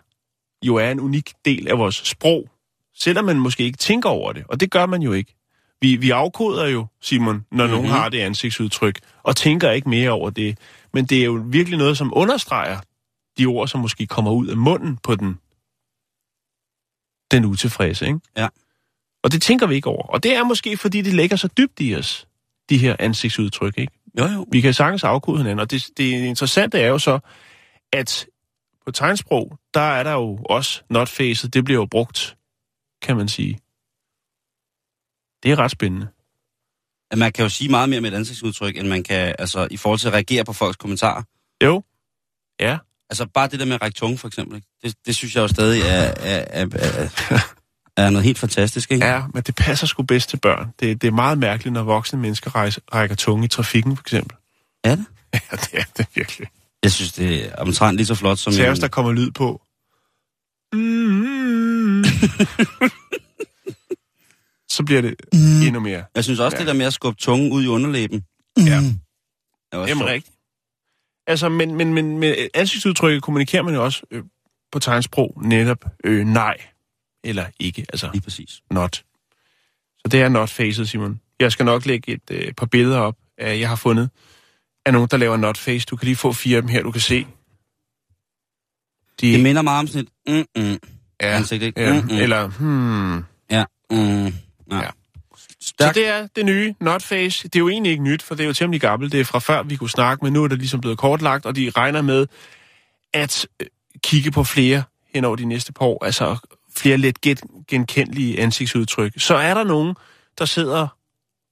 [0.66, 2.50] jo er en unik del af vores sprog,
[2.96, 5.36] selvom man måske ikke tænker over det, og det gør man jo ikke.
[5.82, 7.78] Vi, vi afkoder jo, Simon, når mm-hmm.
[7.78, 10.58] nogen har det ansigtsudtryk, og tænker ikke mere over det.
[10.94, 12.80] Men det er jo virkelig noget, som understreger
[13.40, 15.40] de ord, som måske kommer ud af munden på den,
[17.32, 18.20] den utilfredse, ikke?
[18.38, 18.48] Ja.
[19.24, 20.04] Og det tænker vi ikke over.
[20.04, 22.28] Og det er måske, fordi det ligger så dybt i os,
[22.70, 23.94] de her ansigtsudtryk, ikke?
[24.20, 24.48] Jo, jo.
[24.52, 27.20] Vi kan sagtens afkode hinanden, og det, det interessante er jo så,
[27.94, 28.28] at
[28.86, 32.38] på tegnsprog, der er der jo også notfacet, det bliver jo brugt,
[33.02, 33.60] kan man sige.
[35.44, 36.08] Det er ret spændende.
[37.16, 40.00] Man kan jo sige meget mere med et ansigtsudtryk, end man kan, altså, i forhold
[40.00, 41.24] til at reagere på folks kommentarer.
[41.64, 41.84] Jo.
[42.60, 42.78] Ja.
[43.10, 44.55] Altså, bare det der med at række tunge, for eksempel.
[44.55, 44.68] ikke?
[44.84, 47.10] Det, det synes jeg jo stadig er, er, er, er,
[47.97, 49.05] er noget helt fantastisk, ikke?
[49.05, 50.74] Ja, men det passer sgu bedst til børn.
[50.80, 54.38] Det, det er meget mærkeligt, når voksne mennesker rejser, rækker tunge i trafikken, for eksempel.
[54.84, 55.05] Er det?
[55.34, 56.47] Ja, det er det virkelig.
[56.84, 58.53] Jeg synes, det er omtrent lige så flot som...
[58.53, 59.62] Særligt, der kommer lyd på.
[64.70, 65.62] Så bliver det Mm.
[65.68, 66.03] endnu mere.
[66.16, 66.60] Jeg synes også, Ja.
[66.60, 68.24] det der med at skubbe tungen ud i underlæben.
[68.57, 68.64] Ja.
[68.64, 68.68] er
[69.74, 70.05] Jamen sjovt.
[70.05, 70.36] rigtigt.
[71.30, 74.24] Altså, men, men, men med ansigtsudtrykket kommunikerer man jo også øh,
[74.72, 76.58] på tegnsprog netop øh, nej
[77.24, 78.62] eller ikke, altså Lige præcis.
[78.72, 79.04] not.
[79.98, 81.22] Så det er not facet, Simon.
[81.40, 84.10] Jeg skal nok lægge et øh, par billeder op, af, jeg har fundet
[84.86, 85.86] af nogen, der laver not face.
[85.86, 87.28] Du kan lige få fire af dem her, du kan se.
[89.22, 90.46] De, Det minder meget om sådan et...
[90.56, 90.80] Mm-mm.
[91.22, 91.82] ja, ansigt, ikke?
[91.82, 92.18] ja, Mm-mm.
[92.18, 93.24] eller hmm.
[93.52, 93.66] Ja.
[93.92, 94.26] Mm.
[94.72, 94.78] Ja.
[94.78, 94.90] Ja.
[95.80, 95.86] Ja.
[95.86, 95.95] Så Stærk.
[95.95, 97.43] det er det nye Notface.
[97.47, 99.11] Det er jo egentlig ikke nyt, for det er jo temmelig gammelt.
[99.11, 101.55] Det er fra før, vi kunne snakke, men nu er det ligesom blevet kortlagt, og
[101.55, 102.28] de regner med
[103.13, 103.67] at øh,
[104.03, 106.38] kigge på flere hen over de næste par år, altså
[106.76, 109.13] flere let gen- genkendelige ansigtsudtryk.
[109.17, 109.95] Så er der nogen,
[110.39, 110.88] der sidder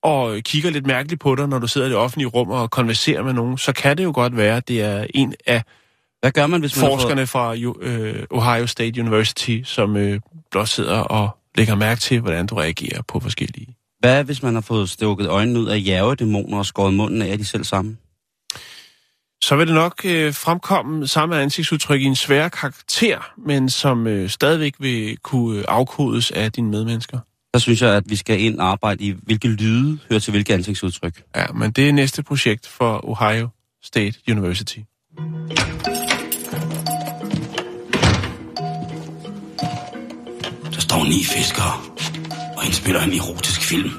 [0.01, 3.23] og kigger lidt mærkeligt på dig, når du sidder i det offentlige rum og konverserer
[3.23, 5.63] med nogen, så kan det jo godt være, at det er en af
[6.19, 10.19] Hvad gør man, hvis man forskerne fra øh, Ohio State University, som øh,
[10.51, 13.76] blot sidder og lægger mærke til, hvordan du reagerer på forskellige
[14.07, 17.45] Hvad hvis man har fået stukket øjnene ud af jævedæmoner og skåret munden af de
[17.45, 17.97] selv sammen?
[19.41, 24.29] så vil det nok øh, fremkomme samme ansigtsudtryk i en svær karakter, men som øh,
[24.29, 27.19] stadigvæk vil kunne øh, afkodes af dine medmennesker.
[27.55, 30.53] Så synes jeg, at vi skal ind og arbejde i, hvilke lyde hører til hvilke
[30.53, 31.23] ansigtsudtryk.
[31.35, 33.49] Ja, men det er næste projekt for Ohio
[33.83, 34.79] State University.
[40.73, 41.97] Der står ni fiskere
[42.67, 43.91] indspiller en erotisk film.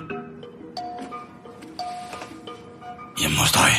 [3.20, 3.72] Hjemme hos dig.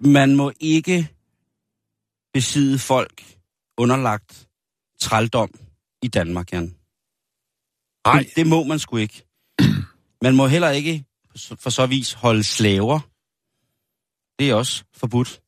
[0.00, 1.08] Man må ikke
[2.32, 3.24] besidde folk
[3.76, 4.48] underlagt
[5.00, 5.50] trældom
[6.02, 6.76] i Danmark, Jan.
[8.06, 8.18] Nej.
[8.18, 9.26] Det, det må man sgu ikke.
[10.22, 11.04] Man må heller ikke
[11.58, 13.00] for så vis holde slaver.
[14.38, 15.40] Det er også forbudt.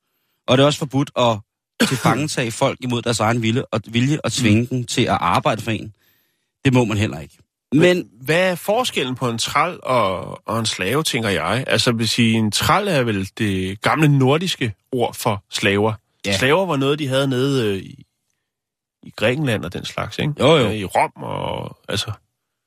[0.46, 1.38] Og det er også forbudt at
[1.86, 5.70] tilfangetage folk imod deres egen vilje og, vilje og tvinge dem til at arbejde for
[5.70, 5.92] en.
[6.64, 7.38] Det må man heller ikke.
[7.72, 11.64] Men Hvad er forskellen på en træl og, og en slave, tænker jeg?
[11.66, 15.92] Altså, vil sige, en træl er vel det gamle nordiske ord for slaver.
[16.26, 16.30] Ja.
[16.30, 16.38] Ja.
[16.38, 18.04] Slaver var noget, de havde nede øh, i,
[19.02, 20.32] i Grækenland og den slags, ikke?
[20.40, 20.66] Jo, jo.
[20.66, 22.12] Øh, I Rom og altså...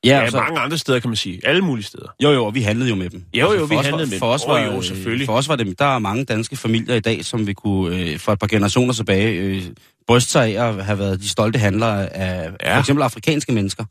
[0.05, 1.41] ja, Ja, altså, mange andre steder, kan man sige.
[1.43, 2.07] Alle mulige steder.
[2.23, 3.23] jo jo, og vi handlede jo med dem.
[3.33, 5.25] Altså, Jo, jo, vi os handlede var, med for os var, jo, øh, selvfølgelig.
[5.25, 8.19] For os var det, der er mange danske familier i dag, som vi kunne øh,
[8.19, 9.63] for et par generationer tilbage øh,
[10.07, 12.51] bryste sig af at have været de stolte handlere af.
[12.63, 12.75] Ja.
[12.75, 13.83] for eksempel afrikanske mennesker.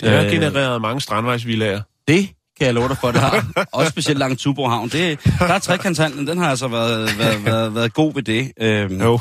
[0.00, 1.80] Det har Øh, genereret mange strandvejsvillager.
[2.08, 2.28] Det
[2.58, 3.46] kan jeg love dig for, det har.
[3.72, 4.88] Også specielt langt Tuborg Havn.
[4.88, 8.52] Det, der er trekantshandlen, den har altså været, været, været, været god ved det.
[8.60, 9.18] Øhm, Jo.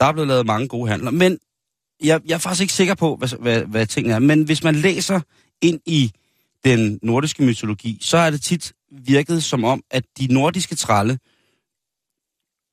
[0.00, 1.10] Der er blevet lavet mange gode handler.
[1.10, 1.38] Men
[2.02, 4.18] jeg, jeg er faktisk ikke sikker på, hvad, hvad, hvad tingene er.
[4.18, 5.20] Men hvis man læser
[5.62, 6.12] ind i
[6.64, 11.18] den nordiske mytologi, så er det tit virket som om, at de nordiske tralle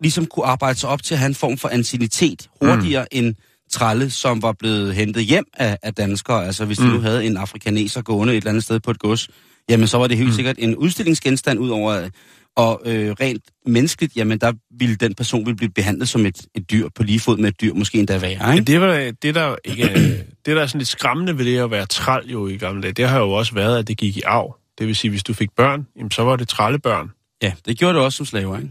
[0.01, 3.17] ligesom kunne arbejde sig op til at have en form for ancienitet hurtigere mm.
[3.19, 3.35] end
[3.71, 6.45] tralle, som var blevet hentet hjem af, af danskere.
[6.45, 6.89] Altså hvis de Mm.
[6.89, 9.29] nu havde en afrikaneser gående et eller andet sted på et gods,
[9.69, 10.35] jamen så var det helt mm.
[10.35, 12.09] sikkert en udstillingsgenstand ud over,
[12.55, 16.71] Og øh, rent menneskeligt, jamen der ville den person ville blive behandlet som et, et
[16.71, 18.71] dyr på lige fod med et dyr, måske endda værre, Men ikke?
[18.71, 19.97] det, var, det, der ikke er,
[20.45, 22.93] det, der er sådan lidt skræmmende ved det at være træl jo i gamle dage,
[22.93, 24.57] det har jo også været, at det gik i arv.
[24.77, 27.11] Det vil sige, hvis du fik børn, jamen, så var det trallebørn.
[27.43, 28.69] Ja, det gjorde det også som slaver, ikke?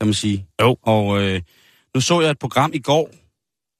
[0.00, 0.46] Kan man sige.
[0.62, 0.76] Jo.
[0.82, 1.40] Og øh,
[1.94, 3.10] nu så jeg et program i går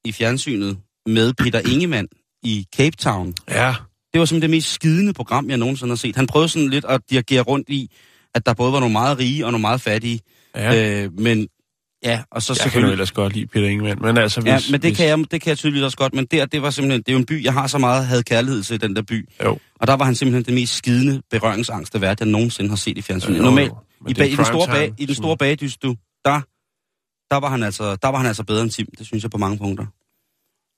[0.04, 2.08] i fjernsynet med Peter Ingemann
[2.42, 3.34] i Cape Town.
[3.48, 3.74] Ja.
[4.12, 6.16] Det var simpelthen det mest skidende program, jeg nogensinde har set.
[6.16, 7.90] Han prøvede sådan lidt at dirigere rundt i,
[8.34, 10.20] at der både var nogle meget rige og nogle meget fattige.
[10.56, 11.02] ja.
[11.04, 11.48] Øh, men
[12.04, 12.92] ja, og så jeg kan jo selvfølgelig...
[12.92, 14.50] ellers godt lide Peter Ingemann, men altså hvis...
[14.50, 16.62] Ja, men det hvis, kan, jeg, det kan jeg tydeligt også godt, men der, det
[16.62, 18.96] var simpelthen, det er jo en by, jeg har så meget havde kærlighed til, den
[18.96, 19.28] der by.
[19.44, 19.58] Jo.
[19.80, 23.02] Og der var han simpelthen den mest skidende berøringsangste vært, jeg nogensinde har set i
[23.02, 23.38] fjernsynet.
[23.38, 23.72] Jo, Normalt,
[24.08, 26.40] i, bag, i, den store bag, i den store bagdyst, du, der,
[27.30, 29.38] der, var han altså, der var han altså bedre end Tim, det synes jeg på
[29.38, 29.86] mange punkter.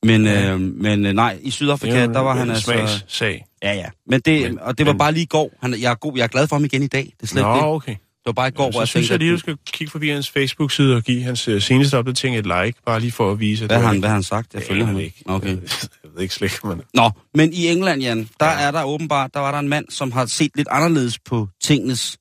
[0.05, 0.53] Men, Ja.
[0.53, 2.65] øh, men øh, nej, i Sydafrika, jo der var han altså...
[2.65, 3.45] smagssag.
[3.63, 3.87] Ja, ja.
[4.07, 5.53] Men det, Men- og det var men- bare lige i går.
[5.63, 7.05] Han, jeg, er god, jeg er glad for ham igen i dag.
[7.05, 7.73] Det er slet Nå, ikke det.
[7.75, 7.93] okay.
[7.93, 9.91] Det var bare i går, hvor så jeg synes tænkte, jeg lige, du skal kigge
[9.91, 13.41] forbi hans Facebook-side og give hans uh, seneste opdatering et like, bare lige for at
[13.41, 14.55] vise, at hvad han, hvad har han sagt?
[14.55, 15.07] Jeg Jeg følger ham ikke.
[15.19, 15.31] ikke.
[15.31, 15.49] Okay.
[15.49, 16.83] Jeg ved ikke slet ikke, men...
[16.95, 18.61] Nå, men i England, Jan, der ja.
[18.61, 22.19] er der åbenbart, der var der en mand, som har set lidt anderledes på tingenes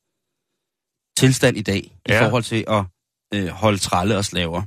[1.17, 2.13] tilstand i dag, ja.
[2.13, 2.25] i Ja.
[2.25, 2.83] forhold til at
[3.33, 4.61] øh, holde tralle og slaver.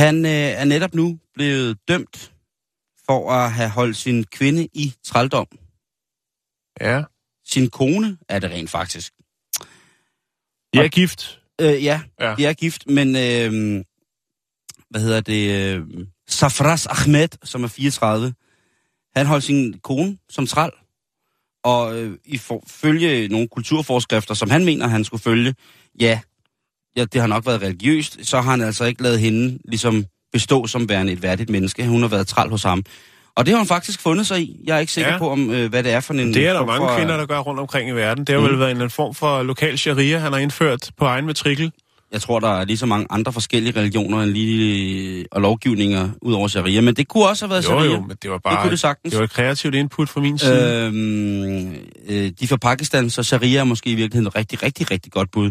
[0.00, 2.32] Han øh, er netop nu blevet dømt
[3.06, 5.46] for at have holdt sin kvinde i trældom.
[6.80, 7.02] Ja.
[7.46, 9.12] Sin kone er det rent faktisk.
[10.74, 11.40] Jeg er gift.
[11.60, 12.34] Øh, ja, ja, Ja.
[12.34, 13.84] de er gift, men øh,
[14.90, 15.74] hvad hedder det?
[15.76, 18.34] Øh, Safras Ahmed, som er 34,
[19.16, 20.70] han holdt sin kone som træl,
[21.64, 25.54] og øh, i for, følge nogle kulturforskrifter, som han mener, han skulle følge,
[26.00, 26.20] ja,
[26.96, 30.66] ja, det har nok været religiøst, så har han altså ikke lavet hende ligesom bestå
[30.66, 31.86] som værende et værdigt menneske.
[31.86, 32.82] Hun har været træl hos ham.
[33.36, 34.56] Og det har hun faktisk fundet sig i.
[34.66, 35.18] Jeg er ikke sikker ja.
[35.18, 36.34] På, om øh, hvad det er for en...
[36.34, 38.24] Det er der mange for, kvinder, der gør rundt omkring i verden.
[38.24, 38.48] Det har Mm.
[38.48, 41.72] vel været en eller anden form for lokal sharia, han har indført på egen matrikel.
[42.12, 46.32] Jeg tror, der er lige så mange andre forskellige religioner end lige, og lovgivninger ud
[46.32, 47.90] over sharia, men det kunne også have været Jo, sharia.
[47.94, 48.54] jo, men det var bare...
[48.54, 49.10] det kunne det sagtens.
[49.12, 50.86] det var et kreativt input fra min side.
[50.86, 51.72] Øhm,
[52.08, 55.30] øh, de fra Pakistan, så sharia er måske i virkeligheden et rigtig, rigtig, rigtig godt
[55.30, 55.50] bud.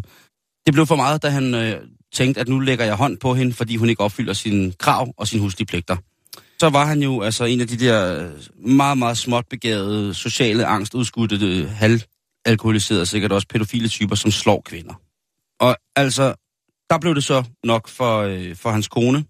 [0.65, 1.81] Det blev for meget, da han øh,
[2.13, 5.27] tænkte, at nu lægger jeg hånd på hende, fordi hun ikke opfylder sine krav og
[5.27, 5.97] sine huslige pligter.
[6.59, 8.31] Så var han jo altså en af de der øh,
[8.71, 14.93] meget, meget småt begavede, sociale angstudskudte, øh, halvalkoholiserede, sikkert også pædofile typer, som slår kvinder.
[15.59, 16.33] Og altså,
[16.89, 19.25] der blev det så nok for, øh, for hans kone,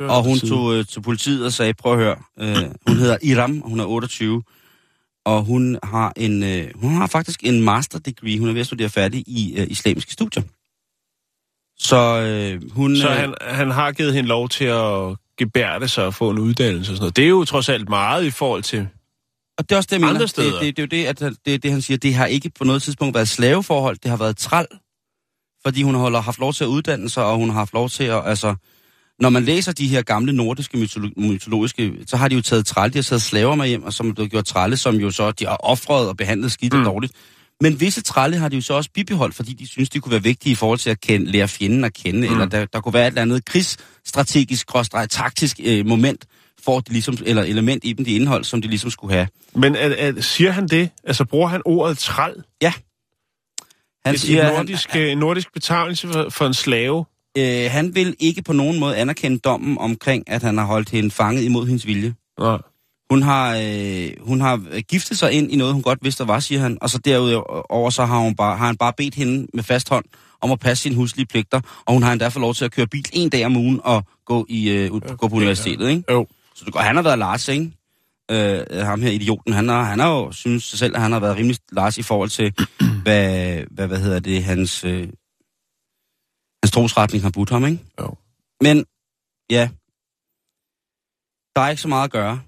[0.00, 3.62] og hun tog øh, til politiet og sagde, prøv at høre, øh, hun hedder Iram,
[3.62, 4.42] og hun er 28,
[5.24, 8.66] og hun har en, øh, hun har faktisk en master degree, hun er ved at
[8.66, 10.42] studere færdig i øh, islamiske studier.
[11.78, 12.96] Så øh, hun...
[12.96, 16.38] Så øh, han, han har givet hende lov til at gebærde sig og få en
[16.38, 17.16] uddannelse og sådan noget.
[17.16, 18.88] Det er jo trods alt meget i forhold til...
[19.58, 20.10] Og det er også det, jeg mener.
[20.10, 20.60] Andre Det, steder.
[20.60, 21.98] det, det, er jo det, at det, det, han siger.
[21.98, 23.96] Det har ikke på noget tidspunkt været slaveforhold.
[24.02, 24.66] Det har været træl.
[25.62, 28.04] Fordi hun har haft lov til at uddanne sig, og hun har haft lov til
[28.04, 28.28] at...
[28.28, 28.54] Altså,
[29.20, 32.92] når man læser de her gamle nordiske mytolo- mytologiske, så har de jo taget træl.
[32.92, 35.30] De har taget slaver med hjem, og som er blevet gjort trælle, som jo så
[35.30, 36.84] de har offret og behandlet skidt og Mm.
[36.84, 37.12] dårligt.
[37.60, 40.22] Men visse trælle har de jo så også bibeholdt, fordi de synes, de kunne være
[40.22, 42.32] vigtige i forhold til at kende, lære fjenden at kende, mm.
[42.32, 44.66] eller der, der kunne være et eller andet krigsstrategisk,
[45.10, 46.24] taktisk øh, moment,
[46.64, 49.28] for at de ligesom, eller element i dem, de indhold, som de ligesom skulle have.
[49.54, 50.90] Men at, at, siger han det?
[51.04, 52.34] Altså bruger han ordet træl?
[54.04, 57.04] Han et, siger, et nordisk, han, en nordisk betegnelse for, for en slave?
[57.38, 61.10] Øh, han vil ikke på nogen måde anerkende dommen omkring, at han har holdt hende
[61.10, 62.14] fanget imod hendes vilje.
[62.38, 62.58] Nå.
[63.10, 66.40] Hun har, øh, hun har giftet sig ind i noget, hun godt vidste, der var,
[66.40, 66.78] siger han.
[66.80, 70.04] Og så derudover så har, hun bare, har han bare bedt hende med fast hånd
[70.40, 71.60] om at passe sine huslige pligter.
[71.86, 74.04] Og hun har endda fået lov til at køre bil en dag om ugen og
[74.26, 75.90] gå, i, øh, ud, gå på universitetet.
[75.90, 76.12] Ikke?
[76.12, 76.26] Jo.
[76.54, 77.70] Så det går, han har været Lars, ikke?
[78.30, 81.36] Øh, ham her idioten, han har, han har jo synes selv, at han har været
[81.36, 82.52] rimelig Lars i forhold til,
[83.04, 85.08] hvad, hvad, hvad hedder det, hans, øh,
[86.64, 87.78] hans trosretning har budt ham, ikke?
[88.00, 88.14] Jo.
[88.60, 88.84] Men,
[89.50, 89.68] ja,
[91.56, 92.40] der er ikke så meget at gøre.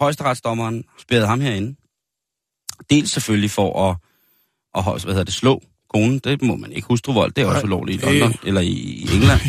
[0.00, 1.76] Højesteretsdommeren spærrede ham herinde.
[2.90, 3.96] Dels selvfølgelig for at,
[4.74, 6.18] at hvad hedder det, slå konen.
[6.18, 6.88] Det må man ikke.
[6.88, 9.40] Hustruvold, det er også Nej, ulovligt i det- London, eller i, i England.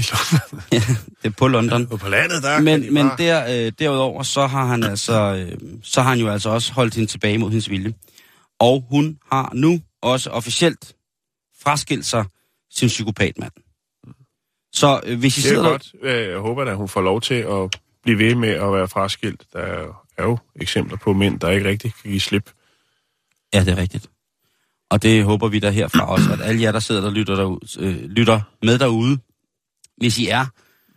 [1.22, 1.88] det er på London.
[1.92, 3.18] Og på landet, der kan de Men, men bare...
[3.18, 6.96] der, øh, derudover, så har han altså, øh, så har han jo altså også holdt
[6.96, 7.94] hende tilbage mod hendes vilje.
[8.60, 10.96] Og hun har nu også officielt
[11.64, 12.26] fraskilt sig
[12.72, 13.52] sin psykopatmand.
[14.74, 15.92] Så øh, hvis I Det er sidder der, godt.
[16.02, 19.44] Øh, Jeg håber at hun får lov til at blive ved med at være fraskilt.
[19.54, 19.60] Der
[20.18, 22.52] er jo eksempler på mænd, der ikke rigtig kan give slip.
[23.54, 24.10] Ja, det er rigtigt.
[24.90, 27.78] Og det håber vi da herfra også, at alle jer, der sidder der lytter, derud,
[27.80, 29.18] øh, lytter med derude,
[29.98, 30.46] hvis I er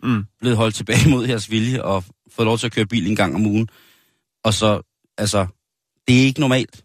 [0.03, 0.23] Mm.
[0.39, 2.03] blevet holdt tilbage mod jeres vilje og
[2.35, 3.69] fået lov til at køre bil en gang om ugen,
[4.43, 4.81] og så,
[5.17, 5.47] altså,
[6.07, 6.83] det er ikke normalt.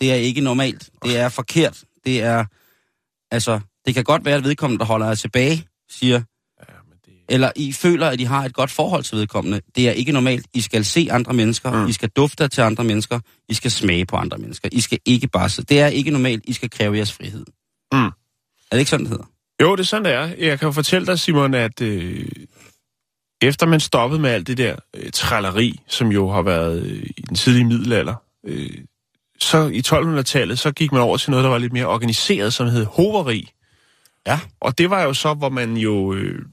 [0.00, 0.90] Det er ikke normalt.
[1.04, 1.84] Det er forkert.
[2.04, 2.44] Det er,
[3.30, 6.22] altså, Det kan godt være, at vedkommende, der holder jer tilbage, siger,
[6.68, 7.12] Ja, men det...
[7.28, 9.60] eller I føler, at I har et godt forhold til vedkommende.
[9.76, 10.46] Det er ikke normalt.
[10.54, 11.82] I skal se andre mennesker.
[11.82, 11.88] Mm.
[11.88, 13.20] I skal dufte til andre mennesker.
[13.48, 14.68] I skal smage på andre mennesker.
[14.72, 15.74] I skal ikke bare sidde.
[15.74, 16.44] Det er ikke normalt.
[16.46, 17.44] I skal kræve jeres frihed.
[17.92, 17.98] Mm.
[17.98, 18.10] Er
[18.72, 19.24] det ikke sådan, det hedder?
[19.62, 20.46] Jo, det er sådan, det er.
[20.46, 22.28] Jeg kan jo fortælle dig, Simon, at øh,
[23.42, 27.22] efter man stoppede med alt det der øh, tralleri, som jo har været øh, i
[27.28, 28.14] den tidlige middelalder,
[28.46, 28.70] øh,
[29.40, 32.66] så i 1200-tallet, så gik man over til noget, der var lidt mere organiseret, som
[32.66, 33.50] hed hoveri.
[34.26, 34.40] Ja.
[34.60, 36.44] Og det var jo så, hvor man jo, øh,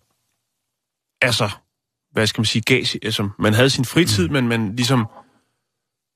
[1.22, 1.50] altså,
[2.12, 4.34] hvad skal man sige, gav, altså, man havde sin fritid, mm.
[4.34, 5.06] men man ligesom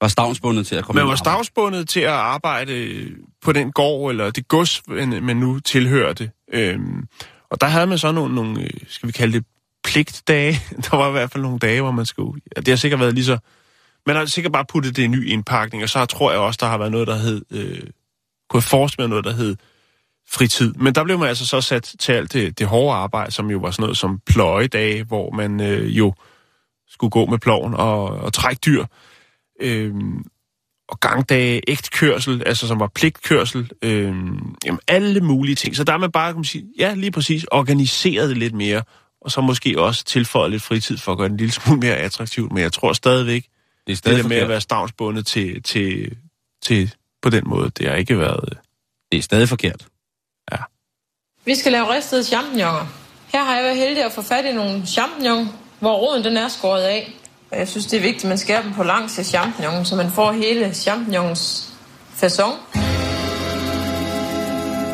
[0.01, 3.05] Var stavnsbundet til at komme man var stavsbundet til at arbejde
[3.41, 6.31] på den gård, eller det gods, man man nu tilhørte.
[6.53, 7.07] Øhm,
[7.49, 9.45] og der havde man så nogle, nogle, øh, skal vi kalde det,
[9.83, 10.59] pligtdage.
[10.91, 12.41] Der var i hvert fald nogle dage, hvor man skulle...
[12.55, 13.37] Ja, det har sikkert været lige så...
[14.07, 16.57] Man har sikkert bare puttet det i en ny indpakning, og så tror jeg også,
[16.61, 17.41] der har været noget, der hed...
[17.51, 17.81] Øh,
[18.49, 19.55] kunne jeg forestille mig noget, der hed
[20.31, 20.73] fritid.
[20.73, 23.57] Men der blev man altså så sat til alt det, det hårde arbejde, som jo
[23.57, 26.13] var sådan noget som pløjedage, hvor man øh, jo
[26.87, 28.85] skulle gå med ploven og, og trække dyr.
[29.61, 30.25] Øhm,
[30.89, 35.75] og gangdage, ægtkørsel, altså som var pligtkørsel, øhm, jamen alle mulige ting.
[35.75, 38.83] Så der er man bare, kan man sige, ja, lige præcis, organiseret det lidt mere,
[39.21, 41.95] og så måske også tilføjet lidt fritid for at gøre det en lille smule mere
[41.95, 42.51] attraktivt.
[42.51, 46.17] Men jeg tror stadigvæk, Det er det stadig der med at være stavnsbundet til, til,
[46.61, 48.57] til, på den måde, det har ikke været...
[49.11, 49.87] Det er stadig forkert.
[51.45, 52.87] Vi skal lave ristede champignoner.
[53.33, 56.47] Her har jeg været heldig at få fat i nogle champignon, hvor roden den er
[56.47, 57.13] skåret af.
[57.51, 59.95] Og jeg synes, det er vigtigt, at man skærer dem på langs af champignon, så
[59.95, 61.73] man får hele champignons
[62.15, 62.77] façon.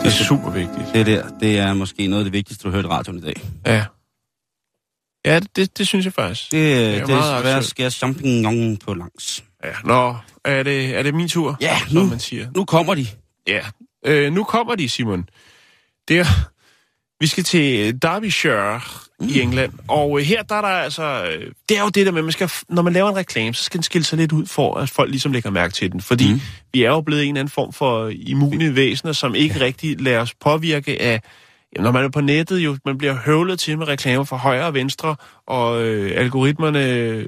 [0.04, 0.94] Det er super vigtigt.
[0.94, 3.22] Det der, det er måske noget af det vigtigste, du har hørt i radioen i
[3.22, 3.42] dag.
[3.66, 3.86] Ja.
[5.26, 6.52] Ja, det, det synes jeg faktisk.
[6.52, 9.44] Det, er det, det meget er svært at skære champignon på langs.
[9.64, 9.70] Ja.
[9.84, 11.58] Nå, er det, er det min tur?
[11.62, 12.06] Ja, som nu.
[12.06, 12.48] man siger.
[12.56, 13.08] Nu kommer de.
[13.48, 13.60] Ja,
[14.06, 15.30] øh, nu kommer de, Simon.
[16.08, 16.26] Det er,
[17.20, 18.82] vi skal til Derbyshire
[19.20, 19.28] mm.
[19.28, 21.26] i England, og øh, her der er der altså...
[21.26, 23.64] øh, Det er jo det der med, man skal, når man laver en reklame, så
[23.64, 26.02] skal den skille sig lidt ud for, at folk ligesom lægger mærke til den.
[26.02, 26.42] Fordi mm.
[26.74, 30.20] vi er jo blevet en eller anden form for immune væsener, som ikke rigtig lader
[30.20, 31.22] os påvirke af...
[31.76, 34.66] Jamen, når man er på nettet, jo, man bliver høvlet til med reklamer fra højre
[34.66, 35.16] og venstre,
[35.48, 36.80] og øh, algoritmerne,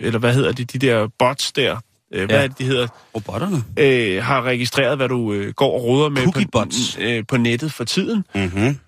[0.02, 1.78] eller hvad hedder de, de der bots der,
[2.14, 2.44] øh, hvad Ja.
[2.44, 3.64] er det, de hedder, Robotterne.
[3.80, 7.84] øh, har registreret, hvad du øh, går og roder med på, øh, på nettet for
[7.84, 8.26] tiden.
[8.36, 8.80] Mm-hmm.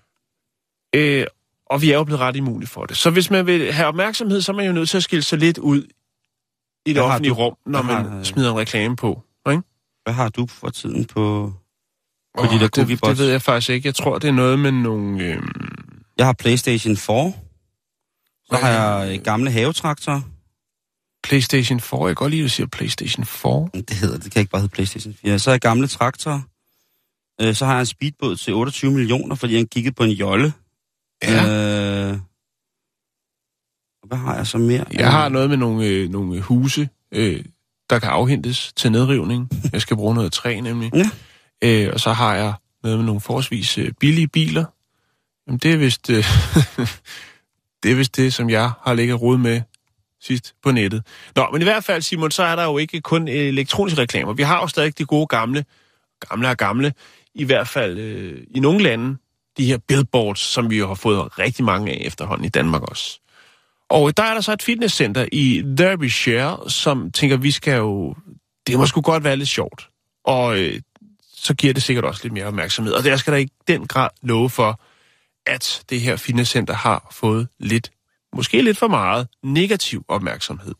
[0.94, 1.26] Øh,
[1.70, 2.96] og vi er jo blevet ret immune for det.
[2.96, 5.38] Så hvis man vil have opmærksomhed, så er man jo nødt til at skille sig
[5.38, 5.82] lidt ud
[6.86, 9.22] i det offentlige rum, når man har, øh, smider en reklame på.
[9.50, 9.62] Ikke?
[10.04, 11.52] Hvad har du for tiden på,
[12.38, 13.86] på Åh, de der det, det ved jeg faktisk ikke.
[13.86, 15.24] Jeg tror, det er noget med nogle...
[15.24, 15.42] Øh,
[16.18, 17.32] Jeg har Playstation 4.
[18.44, 20.20] Så har jeg gamle havetraktorer.
[21.22, 22.00] PlayStation 4.
[22.00, 23.68] Jeg kan godt lide, at du siger PlayStation 4.
[23.74, 24.32] Det hedder det.
[24.32, 25.38] kan ikke bare hedde Playstation 4.
[25.38, 26.40] Så har jeg gamle traktorer.
[27.40, 30.52] Øh, Så har jeg en speedbåd til 28 millioner, fordi han kiggede på en jolle.
[31.22, 32.10] Ja.
[32.10, 32.18] Øh,
[34.06, 34.84] hvad har jeg så mere?
[34.92, 37.44] Jeg har noget med nogle, øh, nogle huse, øh,
[37.90, 39.48] der kan afhentes til nedrivning.
[39.72, 40.92] Jeg skal bruge noget træ nemlig.
[40.94, 41.10] Ja.
[41.64, 44.64] Øh, og så har jeg noget med nogle forholdsvis øh, billige biler.
[45.46, 46.16] Jamen, det er vist, øh,
[47.82, 49.60] det er vist det, som jeg har ligget rod med
[50.22, 51.02] sidst på nettet.
[51.36, 54.32] Nå, men i hvert fald, Simon, så er der jo ikke kun elektroniske reklamer.
[54.32, 55.64] Vi har jo stadig de gode gamle,
[56.28, 56.92] gamle og gamle,
[57.34, 59.16] i hvert fald øh, i nogle lande,
[59.56, 63.20] de her billboards, som vi jo har fået rigtig mange af efterhånden i Danmark også.
[63.90, 68.14] Og der er der så et fitnesscenter i Derbyshire, som tænker, vi skal jo...
[68.66, 69.88] Det må sgu godt være lidt sjovt.
[70.24, 70.80] Og øh,
[71.34, 72.92] så giver det sikkert også lidt mere opmærksomhed.
[72.92, 74.80] Og der skal der i den grad love for,
[75.46, 77.90] at det her fitnesscenter har fået lidt,
[78.36, 80.74] måske lidt for meget, negativ opmærksomhed.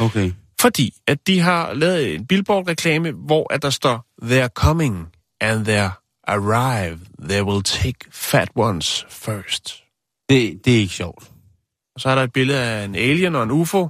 [0.00, 0.32] Okay.
[0.60, 5.08] Fordi at de har lavet en billboard-reklame, hvor at der står, They're coming,
[5.40, 6.98] and they're arrive.
[7.28, 9.82] They will take fat ones first.
[10.28, 11.30] Det, det er ikke sjovt.
[11.94, 13.88] Og så er der et billede af en alien og en UFO,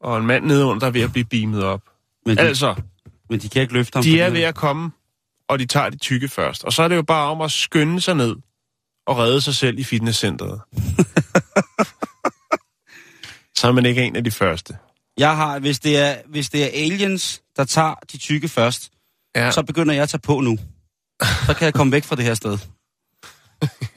[0.00, 1.82] og en mand nedenunder, der er ved at blive beamet op.
[2.26, 2.74] Men de, Altså,
[3.30, 4.02] men de kan ikke løfte ham.
[4.02, 4.90] de er ved at komme,
[5.48, 6.64] og de tager de tykke først.
[6.64, 8.36] Og så er det jo bare om at skynde sig ned
[9.06, 10.60] og redde sig selv i fitnesscenteret.
[13.66, 14.76] så er man ikke en af de første.
[15.18, 18.90] Jeg har, hvis det, er, hvis det er aliens, der tager de tykke først,
[19.36, 19.50] Ja.
[19.50, 20.58] så begynder jeg at tage på nu.
[21.46, 22.58] Så kan jeg komme væk fra det her sted.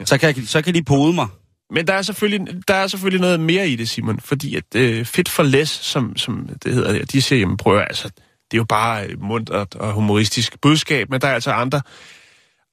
[0.06, 1.28] Så kan, jeg, så kan de pode mig.
[1.70, 5.06] Men der er, selvfølgelig, der er selvfølgelig noget mere i det, Simon, fordi at øh,
[5.06, 8.58] Fit for Less, som, som det hedder der, de siger, jamen prøv altså, det er
[8.58, 11.82] jo bare mundt og, og humoristisk budskab, men der er altså andre,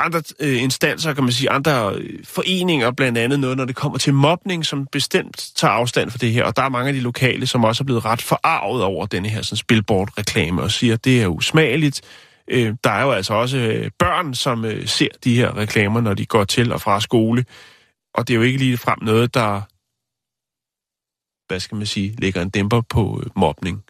[0.01, 3.99] andre øh, instanser, kan man sige, andre øh, foreninger, blandt andet noget, når det kommer
[3.99, 7.01] til mobning, som bestemt tager afstand for det her, og der er mange af de
[7.01, 11.05] lokale, som også er blevet ret forarvet over denne her sådan, spilbord-reklame, og siger, at
[11.05, 12.03] det er usmageligt,
[12.51, 16.14] Øh, der er jo altså også øh, børn, som øh, ser de her reklamer, når
[16.14, 17.44] de går til og fra skole.
[18.14, 19.61] Og det er jo ikke lige frem noget, der,
[21.47, 23.84] hvad skal man sige, lægger en dæmper på øh, mobning.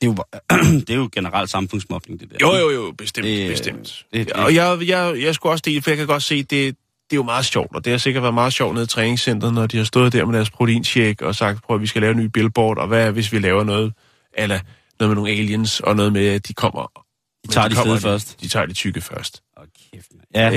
[0.00, 0.16] Det er, jo,
[0.86, 2.36] det er jo generelt samfundsmobning, det der.
[2.40, 4.04] Jo, jo, jo, bestemt, Det, bestemt.
[4.12, 6.48] det- Det, og jeg, jeg, jeg skulle også dele, for jeg kan godt se, det,
[6.50, 6.66] det
[7.12, 9.66] er jo meget sjovt, og det har sikkert været meget sjovt nede i træningscenteret, når
[9.66, 12.16] de har stået der med deres proteinshake og sagt, prøv at vi skal lave en
[12.20, 13.92] ny billboard, og hvad hvis vi laver noget,
[14.34, 14.60] eller
[15.00, 17.04] noget med nogle aliens, og noget med, at de kommer...
[17.46, 18.40] De tager de kommer- fede først.
[18.40, 19.42] De tager de tykke først.
[19.58, 20.06] Åh, kæft.
[20.34, 20.56] Ja, Øh,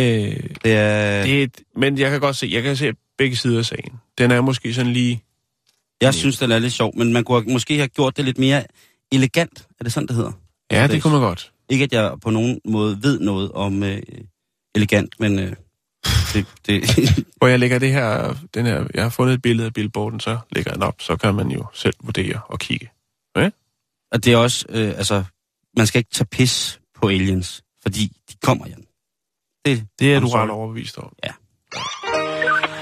[0.63, 1.23] det er...
[1.23, 3.93] det er et, men jeg kan godt se, jeg kan se begge sider af sagen.
[4.17, 5.23] Den er måske sådan lige...
[6.01, 8.63] Jeg synes, den er lidt sjov, men man kunne måske have gjort det lidt mere
[9.15, 9.67] elegant.
[9.79, 10.31] Er det sådan, det hedder?
[10.71, 11.51] Ja, det kunne man godt.
[11.69, 14.01] Ikke, at jeg på nogen måde ved noget om øh,
[14.75, 15.53] elegant, men øh,
[16.33, 16.83] det, det,
[17.37, 20.37] Hvor jeg lægger det her, den her, jeg har fundet et billede af billboarden, så
[20.51, 22.89] lægger jeg den op, så kan man jo selv vurdere og kigge.
[24.11, 25.23] og det er også, øh, altså,
[25.77, 28.85] man skal ikke tage pis på aliens, fordi de kommer, Jan.
[29.65, 31.13] Det, Det er du ret overbevist om.
[31.21, 31.29] Det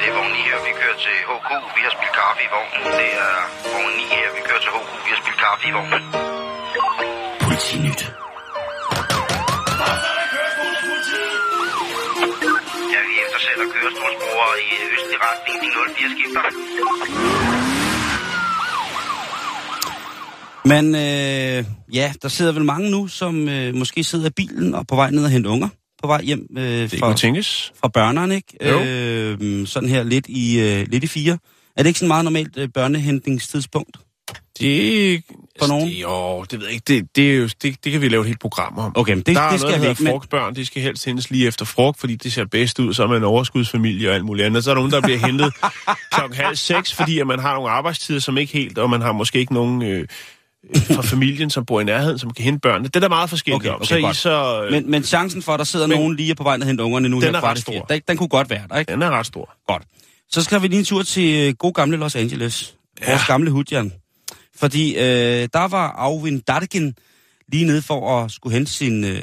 [0.09, 2.83] er vogn 9 her, vi kører til HK, vi har spillet kaffe i vognen.
[2.99, 3.33] Det er
[3.73, 6.20] vogn 9 her, vi kører til HK, vi har spillet kaffe i vognen.
[14.41, 16.41] Kørestolsbrugere i østlig retning, de 04 skifter.
[20.65, 24.87] Men øh, ja, der sidder vel mange nu, som øh, måske sidder i bilen og
[24.87, 25.67] på vej ned og hente unger.
[26.01, 27.73] På vej hjem øh, fra, tænkes.
[27.79, 28.69] fra børneren, ikke?
[28.69, 28.81] Jo.
[28.81, 31.37] Øh, sådan her lidt i, øh, lidt i fire.
[31.77, 33.97] Er det ikke sådan meget normalt øh, børnehentningstidspunkt?
[34.59, 35.23] Det,
[35.59, 35.87] For nogen?
[35.87, 36.83] Det, jo, det ved jeg ikke.
[36.87, 38.91] Det, det, er jo, det, det kan vi lave et helt program om.
[38.95, 40.05] Okay, men det, der er det skal noget, vi ikke.
[40.05, 40.55] frugtbørn.
[40.55, 42.93] De skal helst hentes lige efter frugt, fordi det ser bedst ud.
[42.93, 44.63] Så er man en overskudsfamilie og alt muligt andet.
[44.63, 45.53] Så er der nogen, der bliver hentet
[46.13, 49.11] klokken halv seks, fordi at man har nogle arbejdstider, som ikke helt, og man har
[49.11, 50.07] måske ikke nogen øh,
[50.75, 52.87] øh, fra familien, som bor i nærheden, som kan hente børnene.
[52.87, 54.15] Det er der meget forskelligt Okay, okay, så, er I godt.
[54.15, 56.61] så, øh, men, men chancen for, at der sidder Men- nogen lige på vej ned
[56.63, 57.85] og hente ungerne nu Den her er ret stor.
[57.85, 58.91] den, den kunne godt være der, ikke?
[58.91, 59.53] den er ret stor.
[59.67, 59.83] Godt.
[60.31, 62.75] Så skal vi lige en tur til øh, god gamle Los Angeles.
[63.01, 63.09] Ja.
[63.11, 63.93] Vores gamle hudjan.
[64.61, 66.95] Fordi øh, der var Alvin Dattigan
[67.51, 69.21] lige nede for at skulle hente sin, øh,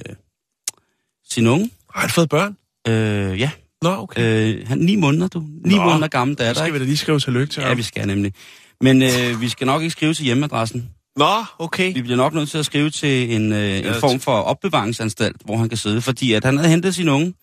[1.30, 1.70] sin unge.
[1.94, 2.56] Har han fået børn?
[2.88, 3.50] Øh, ja,
[3.82, 4.54] Nå, okay.
[4.58, 5.44] øh, han ni måneder, du.
[5.64, 7.76] Ni Nå, måneder gammel Så datter, skal vi da lige skrive tillykke til Ja, ham.
[7.76, 8.32] vi skal nemlig.
[8.80, 10.88] Men øh, vi skal nok ikke skrive til hjemmeadressen.
[11.16, 11.94] Nå, okay.
[11.94, 15.36] Vi bliver nok nødt til at skrive til en, øh, en Ja, form for opbevaringsanstalt,
[15.44, 16.02] hvor han kan sidde.
[16.02, 17.34] Fordi at han havde hentet sin unge,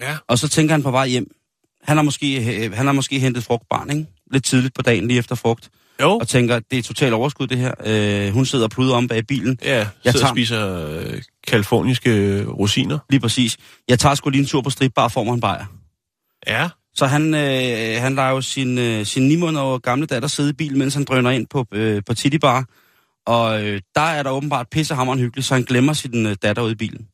[0.00, 0.16] Ja.
[0.28, 1.30] og så tænker han på vej hjem.
[1.82, 4.06] Han har måske, øh, han har måske hentet frugtbarn, ikke?
[4.32, 5.70] Lidt tidligt på dagen, lige efter frugt.
[6.02, 6.10] Jo.
[6.10, 7.72] Og tænker, det er totalt overskud, det her.
[7.86, 9.58] Øh, hun sidder og pluder om bag bilen.
[9.64, 12.98] Ja, Jeg sidder tager- og spiser øh, kaliforniske rosiner.
[13.10, 13.56] Lige præcis.
[13.88, 15.64] Jeg tager sgu lige en tur på stripbar og får mig en bajer.
[16.46, 16.68] Ja.
[16.94, 20.52] Så han, øh, han lader jo sin, øh, sin 9 måneder gamle datter sidde i
[20.52, 22.64] bilen, mens han drøner ind på, øh, på Titty Bar.
[23.26, 26.70] Og øh, der er der åbenbart pissehammerende hyggeligt, så han glemmer sin øh, datter ud
[26.70, 27.06] i bilen.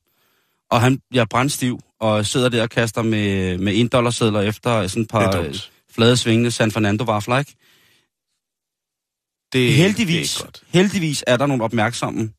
[0.71, 4.87] Og han bliver brændstiv og sidder der og kaster med, med 1 dollar sedler efter
[4.87, 5.55] sådan et par øh,
[5.95, 7.55] flade svingende San Fernando vafler, ikke?
[9.53, 10.63] Det, heldigvis, Det er godt.
[10.69, 12.31] heldigvis er der nogle opmærksomme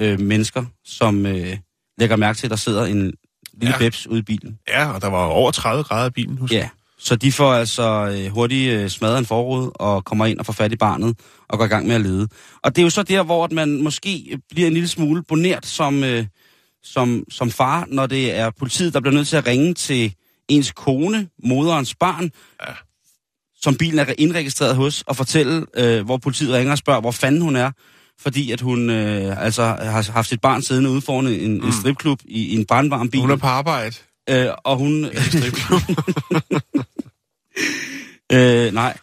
[0.00, 1.56] øh, mennesker, som øh,
[1.98, 3.14] lægger mærke til, at der sidder en lille
[3.62, 3.68] Ja.
[3.70, 3.78] ja.
[3.78, 4.58] bebs ude i bilen.
[4.68, 6.52] Ja, og der var over 30 grader i bilen, husk.
[6.52, 6.68] Ja,
[6.98, 7.82] så de får altså
[8.16, 11.18] øh, hurtigt øh, smadret en forrude og kommer ind og får fat i barnet
[11.48, 12.28] og går i gang med at lede.
[12.62, 15.66] Og det er jo så der, hvor at man måske bliver en lille smule bonert
[15.66, 16.26] som, øh,
[16.82, 20.14] som, som far, når det er politiet, der bliver nødt til at ringe til
[20.48, 22.30] ens kone, moderens barn,
[22.68, 22.72] Ja.
[23.62, 27.42] Som bilen er indregistreret hos, og fortælle, øh, hvor politiet ringer og spørger, hvor fanden
[27.42, 27.70] hun er,
[28.20, 31.66] fordi at hun øh, altså har haft sit barn siddende ude foran en, mm.
[31.66, 33.20] en stripklub i, i en brandvarm bil.
[33.20, 33.96] Hun er på arbejde.
[34.30, 35.04] Øh, og hun...
[38.32, 38.96] øh, nej.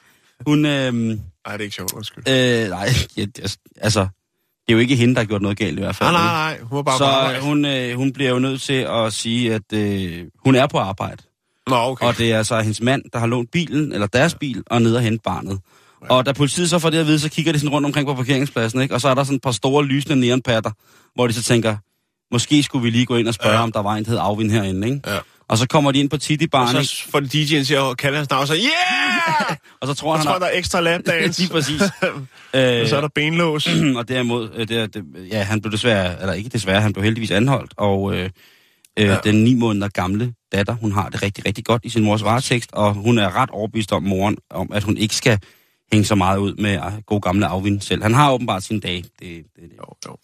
[0.47, 0.65] Hun...
[0.65, 2.23] Øh, Nej, det er ikke sjovt, undskyld.
[2.29, 4.07] øh, nej, det- altså...
[4.67, 6.11] Det er jo ikke hende, der har gjort noget galt i hvert fald.
[6.11, 6.59] Nej, nej, nej.
[6.61, 7.41] Hun var bare på Så arbejde.
[7.41, 11.23] hun, øh, hun bliver jo nødt til at sige, at øh, hun er på arbejde.
[11.67, 12.05] Nå, okay.
[12.05, 14.95] Og det er altså hendes mand, der har lånt bilen, eller deres bil, og ned
[14.95, 15.59] og hente barnet.
[16.09, 18.13] Og da politiet så får det at vide, så kigger de sådan rundt omkring på
[18.13, 18.93] parkeringspladsen, ikke?
[18.93, 20.71] Og så er der sådan et par store lysende neonpatter,
[21.15, 21.77] hvor de så tænker,
[22.33, 23.57] måske skulle vi lige gå ind og spørge, Ja.
[23.57, 23.63] ja.
[23.63, 25.01] om der var en, der hed Afvin herinde, ikke?
[25.07, 25.17] Ja.
[25.49, 26.85] Og så kommer de ind på Titty Og Barn, ikke?
[26.87, 29.57] så får DJ'en til at kalde hans navn, så yeah!
[29.81, 31.41] Og så tror Og han, tror han der er ekstra lapdance.
[31.41, 31.81] Lige præcis.
[32.53, 33.67] Og øh, så er der benlås.
[33.99, 37.03] og derimod, øh, det, er- det, ja, han blev desværre, eller ikke desværre, han blev
[37.03, 38.29] heldigvis anholdt, og øh,
[38.99, 39.17] øh, ja.
[39.23, 42.69] den ni måneder gamle datter, hun har det rigtig, rigtig godt i sin mors varetekst,
[42.73, 45.39] og hun er ret overbevist om moren, om at hun ikke skal
[45.91, 48.03] hænge så meget ud med ah, god gamle afvind selv.
[48.03, 48.95] Han har åbenbart sin dag.
[48.95, 49.71] Det, det, det.
[49.77, 50.17] Jo, jo.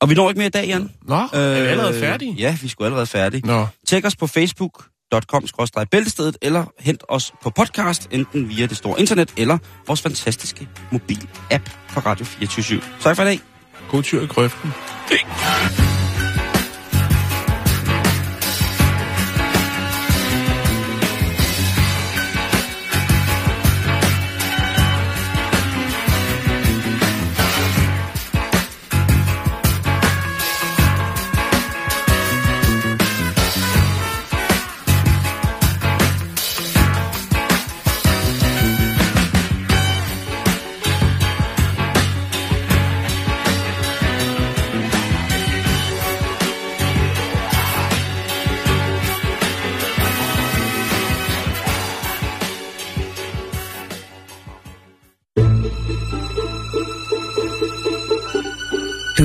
[0.00, 0.90] Og vi når ikke mere i dag, Jan.
[1.08, 2.32] Nå, øh, er vi øh, allerede færdige?
[2.32, 3.46] Ja, vi skulle allerede færdige.
[3.46, 3.66] Nå.
[3.86, 9.00] Tjek os på Facebook facebook.com bæltestedet eller hent os på podcast, enten via det store
[9.00, 13.40] internet eller vores fantastiske mobil-app fra Radio 24 Tak for i dag.
[13.90, 14.72] God tur i grøften.
[15.10, 15.89] Big.